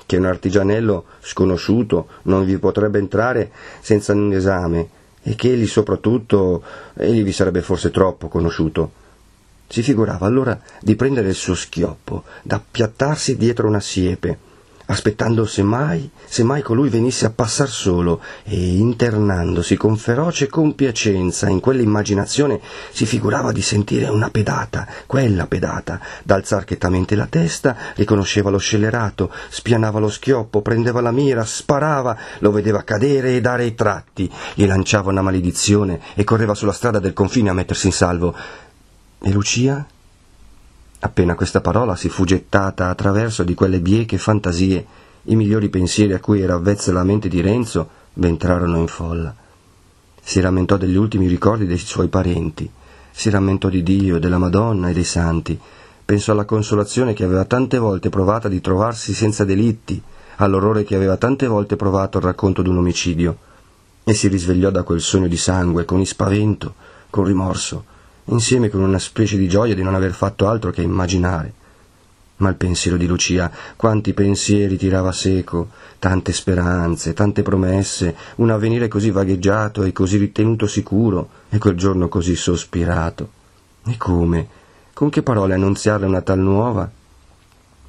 che 0.06 0.16
un 0.16 0.24
artigianello 0.24 1.04
sconosciuto 1.20 2.06
non 2.22 2.44
vi 2.44 2.56
potrebbe 2.58 2.98
entrare 2.98 3.50
senza 3.80 4.12
un 4.12 4.32
esame 4.32 4.88
e 5.22 5.34
che 5.34 5.52
egli 5.52 5.66
soprattutto 5.66 6.62
egli 6.94 7.24
vi 7.24 7.32
sarebbe 7.32 7.60
forse 7.60 7.90
troppo 7.90 8.28
conosciuto. 8.28 9.04
Si 9.68 9.82
figurava 9.82 10.26
allora 10.26 10.58
di 10.80 10.94
prendere 10.94 11.28
il 11.28 11.34
suo 11.34 11.56
schioppo, 11.56 12.22
d'appiattarsi 12.42 13.36
dietro 13.36 13.66
una 13.66 13.80
siepe, 13.80 14.38
aspettando 14.86 15.46
se 15.46 15.62
mai, 15.62 16.10
se 16.24 16.42
mai 16.42 16.62
colui 16.62 16.88
venisse 16.88 17.26
a 17.26 17.30
passar 17.30 17.68
solo 17.68 18.20
e 18.44 18.76
internandosi 18.76 19.76
con 19.76 19.96
feroce 19.96 20.46
compiacenza 20.46 21.48
in 21.48 21.60
quell'immaginazione 21.60 22.60
si 22.90 23.06
figurava 23.06 23.52
di 23.52 23.62
sentire 23.62 24.08
una 24.08 24.30
pedata, 24.30 24.86
quella 25.06 25.46
pedata, 25.46 26.00
d'alzar 26.22 26.64
chetamente 26.64 27.14
la 27.16 27.26
testa, 27.26 27.76
riconosceva 27.94 28.50
lo 28.50 28.58
scellerato, 28.58 29.32
spianava 29.48 29.98
lo 29.98 30.08
schioppo, 30.08 30.62
prendeva 30.62 31.00
la 31.00 31.12
mira, 31.12 31.44
sparava, 31.44 32.16
lo 32.38 32.50
vedeva 32.50 32.84
cadere 32.84 33.36
e 33.36 33.40
dare 33.40 33.64
i 33.64 33.74
tratti, 33.74 34.30
gli 34.54 34.66
lanciava 34.66 35.10
una 35.10 35.22
maledizione 35.22 36.00
e 36.14 36.24
correva 36.24 36.54
sulla 36.54 36.72
strada 36.72 36.98
del 36.98 37.12
confine 37.12 37.50
a 37.50 37.54
mettersi 37.54 37.86
in 37.86 37.92
salvo. 37.92 38.34
E 39.22 39.30
Lucia? 39.32 39.86
Appena 41.06 41.36
questa 41.36 41.60
parola 41.60 41.94
si 41.94 42.08
fu 42.08 42.24
gettata 42.24 42.88
attraverso 42.88 43.44
di 43.44 43.54
quelle 43.54 43.78
bieche 43.78 44.18
fantasie, 44.18 44.84
i 45.26 45.36
migliori 45.36 45.68
pensieri 45.68 46.14
a 46.14 46.18
cui 46.18 46.40
era 46.40 46.54
avvezza 46.54 46.92
la 46.92 47.04
mente 47.04 47.28
di 47.28 47.40
Renzo 47.40 47.88
v'entrarono 48.14 48.76
in 48.76 48.88
folla. 48.88 49.32
Si 50.20 50.40
rammentò 50.40 50.76
degli 50.76 50.96
ultimi 50.96 51.28
ricordi 51.28 51.64
dei 51.64 51.78
suoi 51.78 52.08
parenti, 52.08 52.68
si 53.12 53.30
rammentò 53.30 53.68
di 53.68 53.84
Dio, 53.84 54.18
della 54.18 54.38
Madonna 54.38 54.88
e 54.88 54.94
dei 54.94 55.04
santi, 55.04 55.56
pensò 56.04 56.32
alla 56.32 56.44
consolazione 56.44 57.12
che 57.12 57.22
aveva 57.22 57.44
tante 57.44 57.78
volte 57.78 58.08
provata 58.08 58.48
di 58.48 58.60
trovarsi 58.60 59.14
senza 59.14 59.44
delitti, 59.44 60.02
all'orrore 60.38 60.82
che 60.82 60.96
aveva 60.96 61.16
tante 61.16 61.46
volte 61.46 61.76
provato 61.76 62.18
al 62.18 62.24
racconto 62.24 62.62
d'un 62.62 62.78
omicidio, 62.78 63.38
e 64.02 64.12
si 64.12 64.26
risvegliò 64.26 64.70
da 64.70 64.82
quel 64.82 65.00
sogno 65.00 65.28
di 65.28 65.36
sangue 65.36 65.84
con 65.84 66.00
ispavento, 66.00 66.74
con 67.10 67.22
rimorso, 67.22 67.94
insieme 68.26 68.68
con 68.68 68.80
una 68.80 68.98
specie 68.98 69.36
di 69.36 69.48
gioia 69.48 69.74
di 69.74 69.82
non 69.82 69.94
aver 69.94 70.12
fatto 70.12 70.48
altro 70.48 70.70
che 70.70 70.82
immaginare. 70.82 71.52
Ma 72.38 72.50
il 72.50 72.56
pensiero 72.56 72.96
di 72.96 73.06
Lucia, 73.06 73.50
quanti 73.76 74.12
pensieri 74.12 74.76
tirava 74.76 75.10
seco, 75.12 75.68
tante 75.98 76.32
speranze, 76.32 77.14
tante 77.14 77.42
promesse, 77.42 78.14
un 78.36 78.50
avvenire 78.50 78.88
così 78.88 79.10
vagheggiato 79.10 79.84
e 79.84 79.92
così 79.92 80.18
ritenuto 80.18 80.66
sicuro, 80.66 81.30
e 81.48 81.58
quel 81.58 81.76
giorno 81.76 82.08
così 82.08 82.36
sospirato. 82.36 83.30
E 83.86 83.96
come? 83.96 84.48
Con 84.92 85.08
che 85.08 85.22
parole 85.22 85.54
annunziarle 85.54 86.06
una 86.06 86.20
tal 86.20 86.40
nuova? 86.40 86.90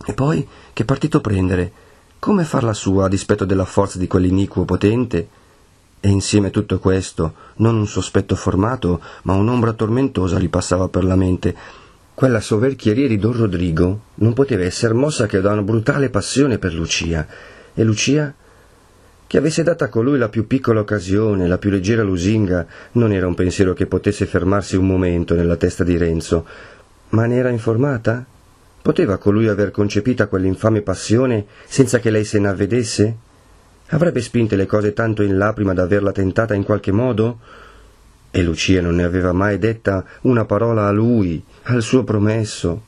E 0.06 0.14
poi 0.14 0.48
che 0.72 0.86
partito 0.86 1.20
prendere? 1.20 1.72
Come 2.20 2.46
farla 2.46 2.74
sua 2.74 3.06
a 3.06 3.10
dispetto 3.10 3.44
della 3.44 3.66
forza 3.66 3.98
di 3.98 4.08
quell'iniquo 4.08 4.64
potente? 4.64 5.28
E 6.08 6.10
insieme 6.10 6.48
a 6.48 6.52
tutto 6.52 6.80
questo, 6.80 7.34
non 7.58 7.76
un 7.76 7.86
sospetto 7.86 8.34
formato, 8.38 9.02
ma 9.24 9.34
un'ombra 9.34 9.74
tormentosa 9.74 10.40
gli 10.40 10.48
passava 10.48 10.88
per 10.88 11.04
la 11.04 11.18
mente. 11.18 11.54
Quella 12.14 12.40
soverchieria 12.40 13.10
di 13.10 13.18
Don 13.18 13.36
Rodrigo 13.36 14.04
non 14.16 14.32
poteva 14.32 14.64
essere 14.64 14.94
mossa 14.94 15.26
che 15.26 15.42
da 15.42 15.52
una 15.52 15.64
brutale 15.64 16.10
passione 16.10 16.60
per 16.60 16.74
Lucia. 16.74 17.28
E 17.74 17.84
Lucia, 17.84 18.34
che 19.28 19.38
avesse 19.38 19.64
data 19.64 19.84
a 19.84 19.90
colui 19.90 20.18
la 20.18 20.30
più 20.30 20.48
piccola 20.48 20.80
occasione, 20.80 21.46
la 21.46 21.58
più 21.58 21.72
leggera 21.72 22.04
lusinga, 22.04 22.66
non 22.94 23.12
era 23.12 23.28
un 23.28 23.36
pensiero 23.36 23.74
che 23.74 23.86
potesse 23.86 24.26
fermarsi 24.26 24.78
un 24.78 24.88
momento 24.88 25.36
nella 25.36 25.58
testa 25.58 25.84
di 25.84 25.98
Renzo. 25.98 26.48
Ma 27.10 27.26
ne 27.26 27.36
era 27.36 27.50
informata? 27.50 28.26
Poteva 28.82 29.18
colui 29.18 29.50
aver 29.50 29.72
concepita 29.72 30.28
quell'infame 30.28 30.82
passione 30.84 31.48
senza 31.66 32.00
che 32.00 32.12
lei 32.12 32.24
se 32.24 32.40
ne 32.40 32.48
avvedesse? 32.48 33.18
Avrebbe 33.90 34.22
spinte 34.22 34.56
le 34.58 34.66
cose 34.66 34.92
tanto 34.94 35.24
in 35.24 35.38
là 35.38 35.54
prima 35.54 35.74
d'averla 35.74 36.12
tentata 36.12 36.54
in 36.54 36.64
qualche 36.64 36.92
modo? 36.92 37.40
E 38.30 38.44
Lucia 38.44 38.82
non 38.82 38.96
ne 38.96 39.04
aveva 39.04 39.32
mai 39.32 39.58
detta 39.58 40.04
una 40.22 40.44
parola 40.44 40.88
a 40.88 40.92
lui, 40.92 41.42
al 41.64 41.82
suo 41.82 42.04
promesso. 42.04 42.84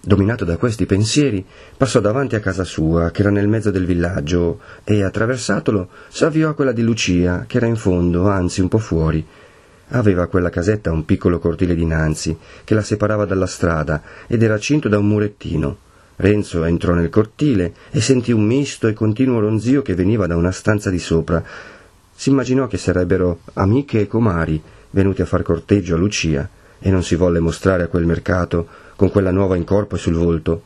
Dominato 0.00 0.44
da 0.44 0.58
questi 0.58 0.86
pensieri, 0.86 1.44
passò 1.76 1.98
davanti 1.98 2.36
a 2.36 2.40
casa 2.40 2.62
sua, 2.62 3.10
che 3.10 3.22
era 3.22 3.30
nel 3.30 3.48
mezzo 3.48 3.70
del 3.70 3.86
villaggio, 3.86 4.60
e, 4.84 5.02
attraversatolo, 5.02 5.88
s'avviò 6.08 6.50
a 6.50 6.54
quella 6.54 6.72
di 6.72 6.82
Lucia, 6.82 7.44
che 7.48 7.56
era 7.56 7.66
in 7.66 7.76
fondo, 7.76 8.28
anzi 8.28 8.60
un 8.60 8.68
po' 8.68 8.78
fuori. 8.78 9.26
Aveva 9.88 10.26
quella 10.28 10.50
casetta 10.50 10.92
un 10.92 11.04
piccolo 11.04 11.38
cortile 11.38 11.74
dinanzi, 11.74 12.36
che 12.62 12.74
la 12.74 12.82
separava 12.82 13.24
dalla 13.24 13.46
strada, 13.46 14.02
ed 14.28 14.42
era 14.42 14.58
cinto 14.58 14.88
da 14.88 14.98
un 14.98 15.08
murettino. 15.08 15.78
Renzo 16.16 16.64
entrò 16.64 16.94
nel 16.94 17.10
cortile 17.10 17.74
e 17.90 18.00
sentì 18.00 18.32
un 18.32 18.44
misto 18.44 18.86
e 18.86 18.92
continuo 18.92 19.40
ronzio 19.40 19.82
che 19.82 19.94
veniva 19.94 20.26
da 20.26 20.36
una 20.36 20.52
stanza 20.52 20.90
di 20.90 20.98
sopra. 20.98 21.42
Si 22.14 22.30
immaginò 22.30 22.66
che 22.66 22.76
sarebbero 22.76 23.40
amiche 23.54 24.00
e 24.00 24.06
comari 24.06 24.62
venuti 24.90 25.22
a 25.22 25.26
far 25.26 25.42
corteggio 25.42 25.96
a 25.96 25.98
Lucia 25.98 26.48
e 26.78 26.90
non 26.90 27.02
si 27.02 27.16
volle 27.16 27.40
mostrare 27.40 27.82
a 27.82 27.88
quel 27.88 28.06
mercato 28.06 28.68
con 28.96 29.10
quella 29.10 29.32
nuova 29.32 29.56
in 29.56 29.64
corpo 29.64 29.96
e 29.96 29.98
sul 29.98 30.14
volto. 30.14 30.62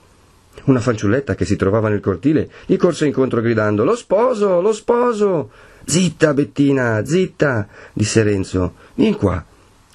Una 0.64 0.80
fanciulletta 0.80 1.34
che 1.34 1.44
si 1.44 1.56
trovava 1.56 1.88
nel 1.88 2.00
cortile 2.00 2.50
gli 2.66 2.76
corse 2.76 3.06
incontro 3.06 3.40
gridando 3.40 3.84
Lo 3.84 3.96
sposo, 3.96 4.60
lo 4.60 4.72
sposo. 4.72 5.50
Zitta, 5.84 6.34
Bettina, 6.34 7.02
zitta, 7.06 7.66
disse 7.94 8.22
Renzo. 8.22 8.74
Vieni 8.94 9.14
qua. 9.14 9.42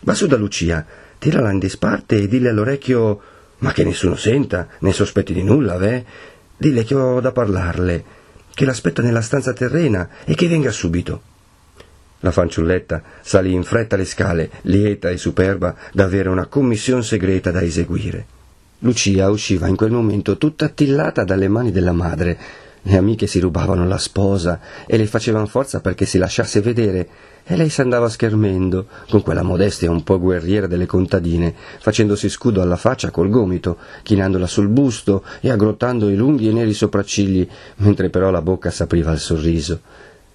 Va 0.01 0.13
su 0.15 0.25
da 0.25 0.37
Lucia, 0.37 0.83
tirala 1.19 1.51
in 1.51 1.59
disparte 1.59 2.17
e 2.17 2.27
dille 2.27 2.49
all'orecchio 2.49 3.21
ma 3.63 3.71
che 3.71 3.85
nessuno 3.85 4.15
senta, 4.15 4.67
né 4.79 4.91
sospetti 4.91 5.33
di 5.33 5.41
nulla, 5.41 5.77
veh? 5.77 6.03
Dille 6.57 6.83
che 6.83 6.95
ho 6.95 7.21
da 7.21 7.31
parlarle, 7.31 8.03
che 8.53 8.65
l'aspetta 8.65 9.01
nella 9.01 9.21
stanza 9.21 9.53
terrena 9.53 10.09
e 10.25 10.35
che 10.35 10.49
venga 10.49 10.69
subito. 10.69 11.21
La 12.19 12.31
fanciulletta 12.31 13.01
salì 13.21 13.53
in 13.53 13.63
fretta 13.63 13.95
le 13.95 14.03
scale, 14.03 14.49
lieta 14.63 15.09
e 15.09 15.17
superba 15.17 15.75
d'avere 15.93 16.27
una 16.27 16.47
commissione 16.47 17.03
segreta 17.03 17.51
da 17.51 17.61
eseguire. 17.61 18.25
Lucia 18.79 19.29
usciva 19.29 19.67
in 19.67 19.77
quel 19.77 19.91
momento 19.91 20.37
tutta 20.37 20.65
attillata 20.65 21.23
dalle 21.23 21.47
mani 21.47 21.71
della 21.71 21.93
madre. 21.93 22.37
Le 22.81 22.97
amiche 22.97 23.27
si 23.27 23.39
rubavano 23.39 23.87
la 23.87 23.97
sposa 23.97 24.59
e 24.85 24.97
le 24.97 25.05
facevano 25.05 25.45
forza 25.45 25.79
perché 25.79 26.05
si 26.05 26.17
lasciasse 26.17 26.59
vedere 26.59 27.07
e 27.45 27.55
lei 27.55 27.69
s'andava 27.69 28.07
schermendo, 28.09 28.87
con 29.09 29.21
quella 29.21 29.43
modestia 29.43 29.91
un 29.91 30.03
po' 30.03 30.19
guerriera 30.19 30.67
delle 30.67 30.85
contadine, 30.85 31.53
facendosi 31.79 32.29
scudo 32.29 32.61
alla 32.61 32.77
faccia 32.77 33.11
col 33.11 33.29
gomito, 33.29 33.77
chinandola 34.01 34.47
sul 34.47 34.69
busto 34.69 35.23
e 35.41 35.49
aggrottando 35.49 36.09
i 36.09 36.15
lunghi 36.15 36.47
e 36.47 36.53
neri 36.53 36.73
sopraccigli, 36.73 37.47
mentre 37.77 38.09
però 38.09 38.29
la 38.29 38.41
bocca 38.41 38.71
s'apriva 38.71 39.11
al 39.11 39.19
sorriso. 39.19 39.81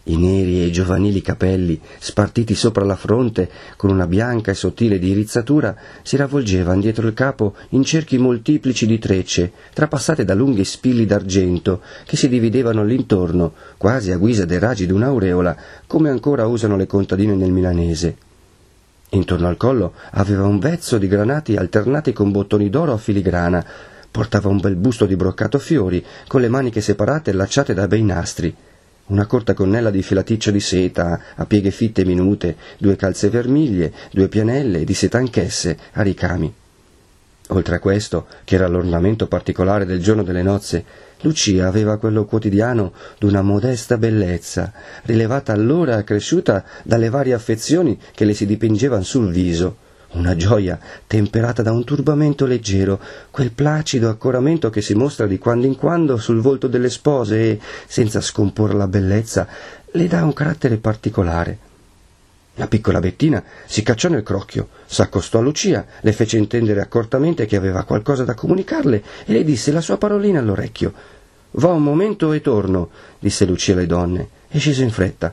I 0.09 0.17
neri 0.17 0.65
e 0.65 0.71
giovanili 0.71 1.21
capelli, 1.21 1.79
spartiti 1.99 2.55
sopra 2.55 2.83
la 2.83 2.97
fronte 2.97 3.51
con 3.77 3.91
una 3.91 4.07
bianca 4.07 4.51
e 4.51 4.55
sottile 4.55 4.99
dirizzatura, 4.99 5.77
si 6.01 6.17
ravvolgevano 6.17 6.81
dietro 6.81 7.07
il 7.07 7.13
capo 7.13 7.55
in 7.71 7.85
cerchi 7.85 8.17
moltiplici 8.17 8.87
di 8.87 8.99
trecce, 8.99 9.53
trapassate 9.75 10.25
da 10.25 10.33
lunghi 10.33 10.65
spilli 10.65 11.05
d'argento 11.05 11.83
che 12.07 12.17
si 12.17 12.31
dividevano 12.31 12.81
all'intorno, 12.81 13.53
quasi 13.77 14.11
a 14.11 14.17
guisa 14.17 14.47
dei 14.47 14.59
raggi 14.59 14.87
d'un'aureola, 14.87 15.55
come 15.87 16.09
ancora 16.09 16.47
usano 16.47 16.79
le 16.79 16.87
contadine 16.87 17.35
nel 17.35 17.53
milanese. 17.53 18.17
Intorno 19.11 19.47
al 19.47 19.59
collo 19.59 19.93
aveva 20.13 20.47
un 20.47 20.59
vezzo 20.59 20.97
di 20.97 21.07
granati 21.07 21.57
alternati 21.57 22.15
con 22.15 22.31
bottoni 22.31 22.71
d'oro 22.71 22.95
a 22.95 22.99
filigrana, 22.99 23.63
portava 24.11 24.49
un 24.49 24.59
bel 24.59 24.77
busto 24.77 25.05
di 25.05 25.17
broccato 25.17 25.59
fiori, 25.59 26.03
con 26.27 26.41
le 26.41 26.49
maniche 26.49 26.81
separate 26.81 27.33
allacciate 27.33 27.75
da 27.75 27.87
bei 27.87 28.03
nastri 28.03 28.57
una 29.09 29.27
corta 29.27 29.53
gonnella 29.53 29.91
di 29.91 30.03
filaticcio 30.03 30.51
di 30.51 30.61
seta, 30.61 31.21
a 31.35 31.47
pieghe 31.47 31.71
fitte 31.71 32.03
e 32.03 32.05
minute, 32.05 32.57
due 32.79 32.97
calze 32.97 33.29
vermiglie, 33.29 33.93
due 34.11 34.29
pianelle 34.29 34.85
di 34.85 34.95
seta 34.95 35.19
anch'esse, 35.19 35.77
a 35.93 36.03
ricami. 36.03 36.53
Oltre 37.49 37.77
a 37.77 37.79
questo, 37.79 38.27
che 38.45 38.57
era 38.57 38.69
l'ornamento 38.69 39.27
particolare 39.27 39.87
del 39.87 40.03
giorno 40.03 40.23
delle 40.23 40.43
nozze, 40.43 40.85
Lucia 41.23 41.67
aveva 41.67 41.97
quello 41.97 42.27
quotidiano 42.27 42.93
d'una 43.19 43.41
modesta 43.41 43.97
bellezza, 43.97 44.73
rilevata 45.05 45.53
allora 45.53 45.99
e 45.99 46.05
cresciuta 46.05 46.65
dalle 46.83 47.09
varie 47.09 47.33
affezioni 47.33 47.99
che 48.15 48.25
le 48.27 48.35
si 48.35 48.45
dipingevan 48.45 49.03
sul 49.03 49.33
viso, 49.33 49.77
una 50.13 50.35
gioia 50.37 50.79
temperata 51.07 51.63
da 51.63 51.73
un 51.73 51.85
turbamento 51.85 52.47
leggero, 52.47 53.01
quel 53.31 53.51
placido 53.51 54.09
accoramento 54.09 54.71
che 54.71 54.81
si 54.81 54.95
mostra 54.95 55.27
di 55.27 55.39
quando 55.39 55.67
in 55.67 55.77
quando 55.77 56.17
sul 56.17 56.41
volto 56.41 56.67
delle 56.67 56.91
spose 56.91 57.41
e, 57.41 57.61
senza 57.87 58.21
scomporre 58.21 58.75
la 58.75 58.89
bellezza, 58.89 59.47
le 59.93 60.07
dà 60.07 60.25
un 60.25 60.33
carattere 60.33 60.77
particolare. 60.79 61.67
La 62.55 62.67
piccola 62.67 62.99
Bettina 62.99 63.43
si 63.67 63.83
cacciò 63.83 64.09
nel 64.09 64.25
crocchio, 64.25 64.71
s'accostò 64.87 65.39
a 65.39 65.43
Lucia, 65.43 65.87
le 66.01 66.13
fece 66.13 66.39
intendere 66.39 66.81
accortamente 66.81 67.47
che 67.47 67.57
aveva 67.57 67.85
qualcosa 67.85 68.25
da 68.25 68.35
comunicarle 68.35 69.03
e 69.27 69.33
le 69.33 69.45
disse 69.45 69.71
la 69.71 69.81
sua 69.81 69.97
parolina 69.97 70.41
all'orecchio. 70.41 70.93
Va 71.53 71.69
un 71.69 71.83
momento 71.83 72.33
e 72.33 72.41
torno, 72.41 72.91
disse 73.19 73.45
Lucia 73.45 73.75
alle 73.75 73.87
donne, 73.87 74.29
e 74.49 74.59
scese 74.59 74.83
in 74.83 74.91
fretta. 74.91 75.33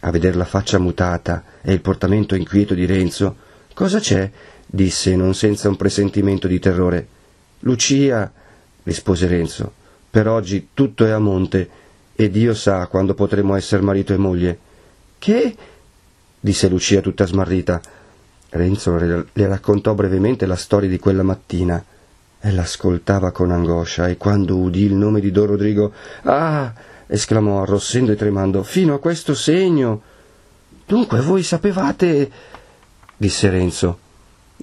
A 0.00 0.10
veder 0.12 0.36
la 0.36 0.44
faccia 0.44 0.78
mutata 0.78 1.42
e 1.60 1.72
il 1.72 1.80
portamento 1.80 2.36
inquieto 2.36 2.74
di 2.74 2.86
Renzo, 2.86 3.46
Cosa 3.78 4.00
c'è? 4.00 4.28
disse, 4.66 5.14
non 5.14 5.34
senza 5.34 5.68
un 5.68 5.76
presentimento 5.76 6.48
di 6.48 6.58
terrore. 6.58 7.06
Lucia, 7.60 8.28
rispose 8.82 9.28
Renzo, 9.28 9.72
per 10.10 10.26
oggi 10.26 10.70
tutto 10.74 11.06
è 11.06 11.10
a 11.10 11.20
monte 11.20 11.70
e 12.12 12.28
Dio 12.28 12.54
sa 12.54 12.88
quando 12.88 13.14
potremo 13.14 13.54
essere 13.54 13.80
marito 13.82 14.12
e 14.12 14.16
moglie. 14.16 14.58
Che? 15.20 15.56
disse 16.40 16.68
Lucia 16.68 17.00
tutta 17.00 17.24
smarrita. 17.24 17.80
Renzo 18.48 18.96
le 18.96 19.46
raccontò 19.46 19.94
brevemente 19.94 20.44
la 20.46 20.56
storia 20.56 20.88
di 20.88 20.98
quella 20.98 21.22
mattina. 21.22 21.80
Ella 22.40 22.62
ascoltava 22.62 23.30
con 23.30 23.52
angoscia 23.52 24.08
e 24.08 24.16
quando 24.16 24.56
udì 24.56 24.86
il 24.86 24.94
nome 24.94 25.20
di 25.20 25.30
Don 25.30 25.46
Rodrigo 25.46 25.92
Ah! 26.22 26.74
esclamò 27.06 27.62
arrossendo 27.62 28.10
e 28.10 28.16
tremando. 28.16 28.64
Fino 28.64 28.94
a 28.94 28.98
questo 28.98 29.36
segno. 29.36 30.02
Dunque 30.84 31.20
voi 31.20 31.44
sapevate 31.44 32.56
disse 33.18 33.50
Renzo. 33.50 33.98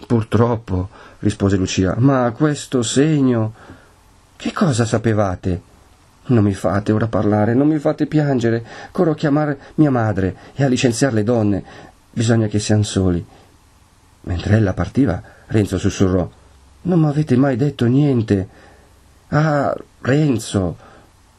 Purtroppo, 0.07 0.89
rispose 1.19 1.57
Lucia, 1.57 1.95
ma 1.97 2.31
questo 2.31 2.81
segno. 2.81 3.53
Che 4.35 4.51
cosa 4.51 4.85
sapevate? 4.85 5.61
Non 6.27 6.43
mi 6.43 6.53
fate 6.53 6.91
ora 6.91 7.07
parlare, 7.07 7.53
non 7.53 7.67
mi 7.67 7.77
fate 7.77 8.07
piangere. 8.07 8.65
Corro 8.91 9.11
a 9.11 9.15
chiamare 9.15 9.59
mia 9.75 9.91
madre 9.91 10.35
e 10.55 10.63
a 10.63 10.67
licenziare 10.67 11.13
le 11.13 11.23
donne. 11.23 11.63
Bisogna 12.11 12.47
che 12.47 12.59
siano 12.59 12.83
soli. 12.83 13.23
Mentre 14.21 14.55
ella 14.55 14.73
partiva, 14.73 15.21
Renzo 15.47 15.77
sussurrò. 15.77 16.27
Non 16.83 16.99
m'avete 16.99 17.35
mai 17.37 17.55
detto 17.55 17.85
niente. 17.85 18.47
Ah, 19.29 19.75
Renzo, 20.01 20.77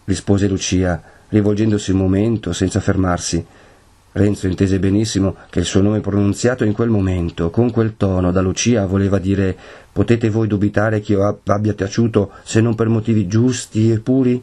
rispose 0.05 0.47
Lucia, 0.47 1.03
rivolgendosi 1.29 1.91
un 1.91 1.99
momento 1.99 2.53
senza 2.53 2.81
fermarsi. 2.81 3.45
Renzo 4.17 4.47
intese 4.47 4.79
benissimo 4.79 5.37
che 5.51 5.59
il 5.59 5.67
suo 5.67 5.83
nome 5.83 6.01
pronunziato 6.01 6.65
in 6.65 6.73
quel 6.73 6.89
momento, 6.89 7.51
con 7.51 7.71
quel 7.71 7.99
tono, 7.99 8.33
da 8.33 8.41
Lucia 8.41 8.87
voleva 8.87 9.19
dire 9.19 9.55
potete 9.93 10.31
voi 10.31 10.47
dubitare 10.47 11.01
che 11.01 11.13
io 11.13 11.43
abbia 11.45 11.75
taciuto 11.75 12.31
se 12.43 12.63
non 12.63 12.75
per 12.75 12.89
motivi 12.89 13.27
giusti 13.27 13.93
e 13.93 13.99
puri? 13.99 14.43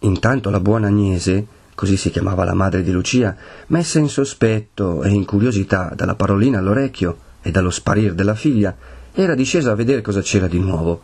Intanto 0.00 0.48
la 0.48 0.60
buona 0.60 0.86
Agnese, 0.86 1.46
così 1.74 1.98
si 1.98 2.08
chiamava 2.08 2.44
la 2.44 2.54
madre 2.54 2.82
di 2.82 2.90
Lucia, 2.92 3.36
messa 3.66 3.98
in 3.98 4.08
sospetto 4.08 5.02
e 5.02 5.10
in 5.10 5.26
curiosità 5.26 5.92
dalla 5.94 6.14
parolina 6.14 6.58
all'orecchio 6.58 7.18
e 7.42 7.50
dallo 7.50 7.68
sparir 7.68 8.14
della 8.14 8.34
figlia, 8.34 8.74
era 9.12 9.34
discesa 9.34 9.72
a 9.72 9.74
vedere 9.74 10.00
cosa 10.00 10.22
c'era 10.22 10.48
di 10.48 10.58
nuovo. 10.58 11.02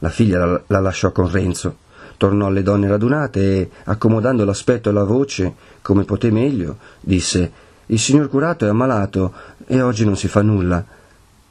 La 0.00 0.10
figlia 0.10 0.44
la, 0.44 0.62
la 0.66 0.80
lasciò 0.80 1.12
con 1.12 1.30
Renzo 1.30 1.76
tornò 2.18 2.48
alle 2.48 2.62
donne 2.62 2.88
radunate 2.88 3.40
e, 3.40 3.70
accomodando 3.84 4.44
l'aspetto 4.44 4.90
e 4.90 4.92
la 4.92 5.04
voce, 5.04 5.54
come 5.80 6.04
poté 6.04 6.30
meglio, 6.30 6.76
disse 7.00 7.50
Il 7.86 7.98
signor 7.98 8.28
curato 8.28 8.66
è 8.66 8.68
ammalato 8.68 9.32
e 9.66 9.80
oggi 9.80 10.04
non 10.04 10.16
si 10.16 10.28
fa 10.28 10.42
nulla. 10.42 10.84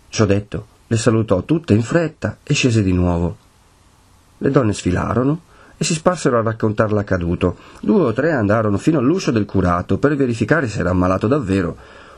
Ciò 0.09 0.25
detto, 0.25 0.67
le 0.85 0.97
salutò 0.97 1.41
tutte 1.41 1.73
in 1.73 1.81
fretta 1.81 2.37
e 2.43 2.53
scese 2.53 2.83
di 2.83 2.93
nuovo. 2.93 3.37
Le 4.37 4.51
donne 4.51 4.73
sfilarono 4.73 5.41
e 5.77 5.83
si 5.83 5.95
sparsero 5.95 6.37
a 6.37 6.43
raccontar 6.43 6.91
l'accaduto. 6.91 7.57
Due 7.81 8.01
o 8.01 8.13
tre 8.13 8.31
andarono 8.31 8.77
fino 8.77 8.99
all'uscio 8.99 9.31
del 9.31 9.45
curato 9.45 9.97
per 9.97 10.15
verificare 10.15 10.67
se 10.67 10.79
era 10.79 10.91
ammalato 10.91 11.27
davvero. 11.27 11.75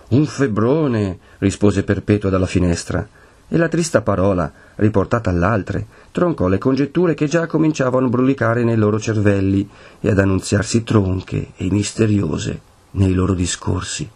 Un 0.09 0.25
febbrone, 0.25 1.19
rispose 1.37 1.83
Perpetua 1.83 2.29
dalla 2.29 2.45
finestra 2.45 3.07
e 3.49 3.57
la 3.57 3.67
trista 3.67 4.01
parola, 4.01 4.51
riportata 4.75 5.29
all'altre, 5.29 5.85
troncò 6.11 6.47
le 6.47 6.59
congetture 6.59 7.15
che 7.15 7.27
già 7.27 7.47
cominciavano 7.47 8.05
a 8.05 8.09
brulicare 8.09 8.63
nei 8.63 8.77
loro 8.77 8.99
cervelli 8.99 9.67
e 9.99 10.09
ad 10.09 10.19
annunziarsi 10.19 10.83
tronche 10.83 11.51
e 11.57 11.69
misteriose 11.69 12.61
nei 12.91 13.13
loro 13.13 13.33
discorsi. 13.33 14.09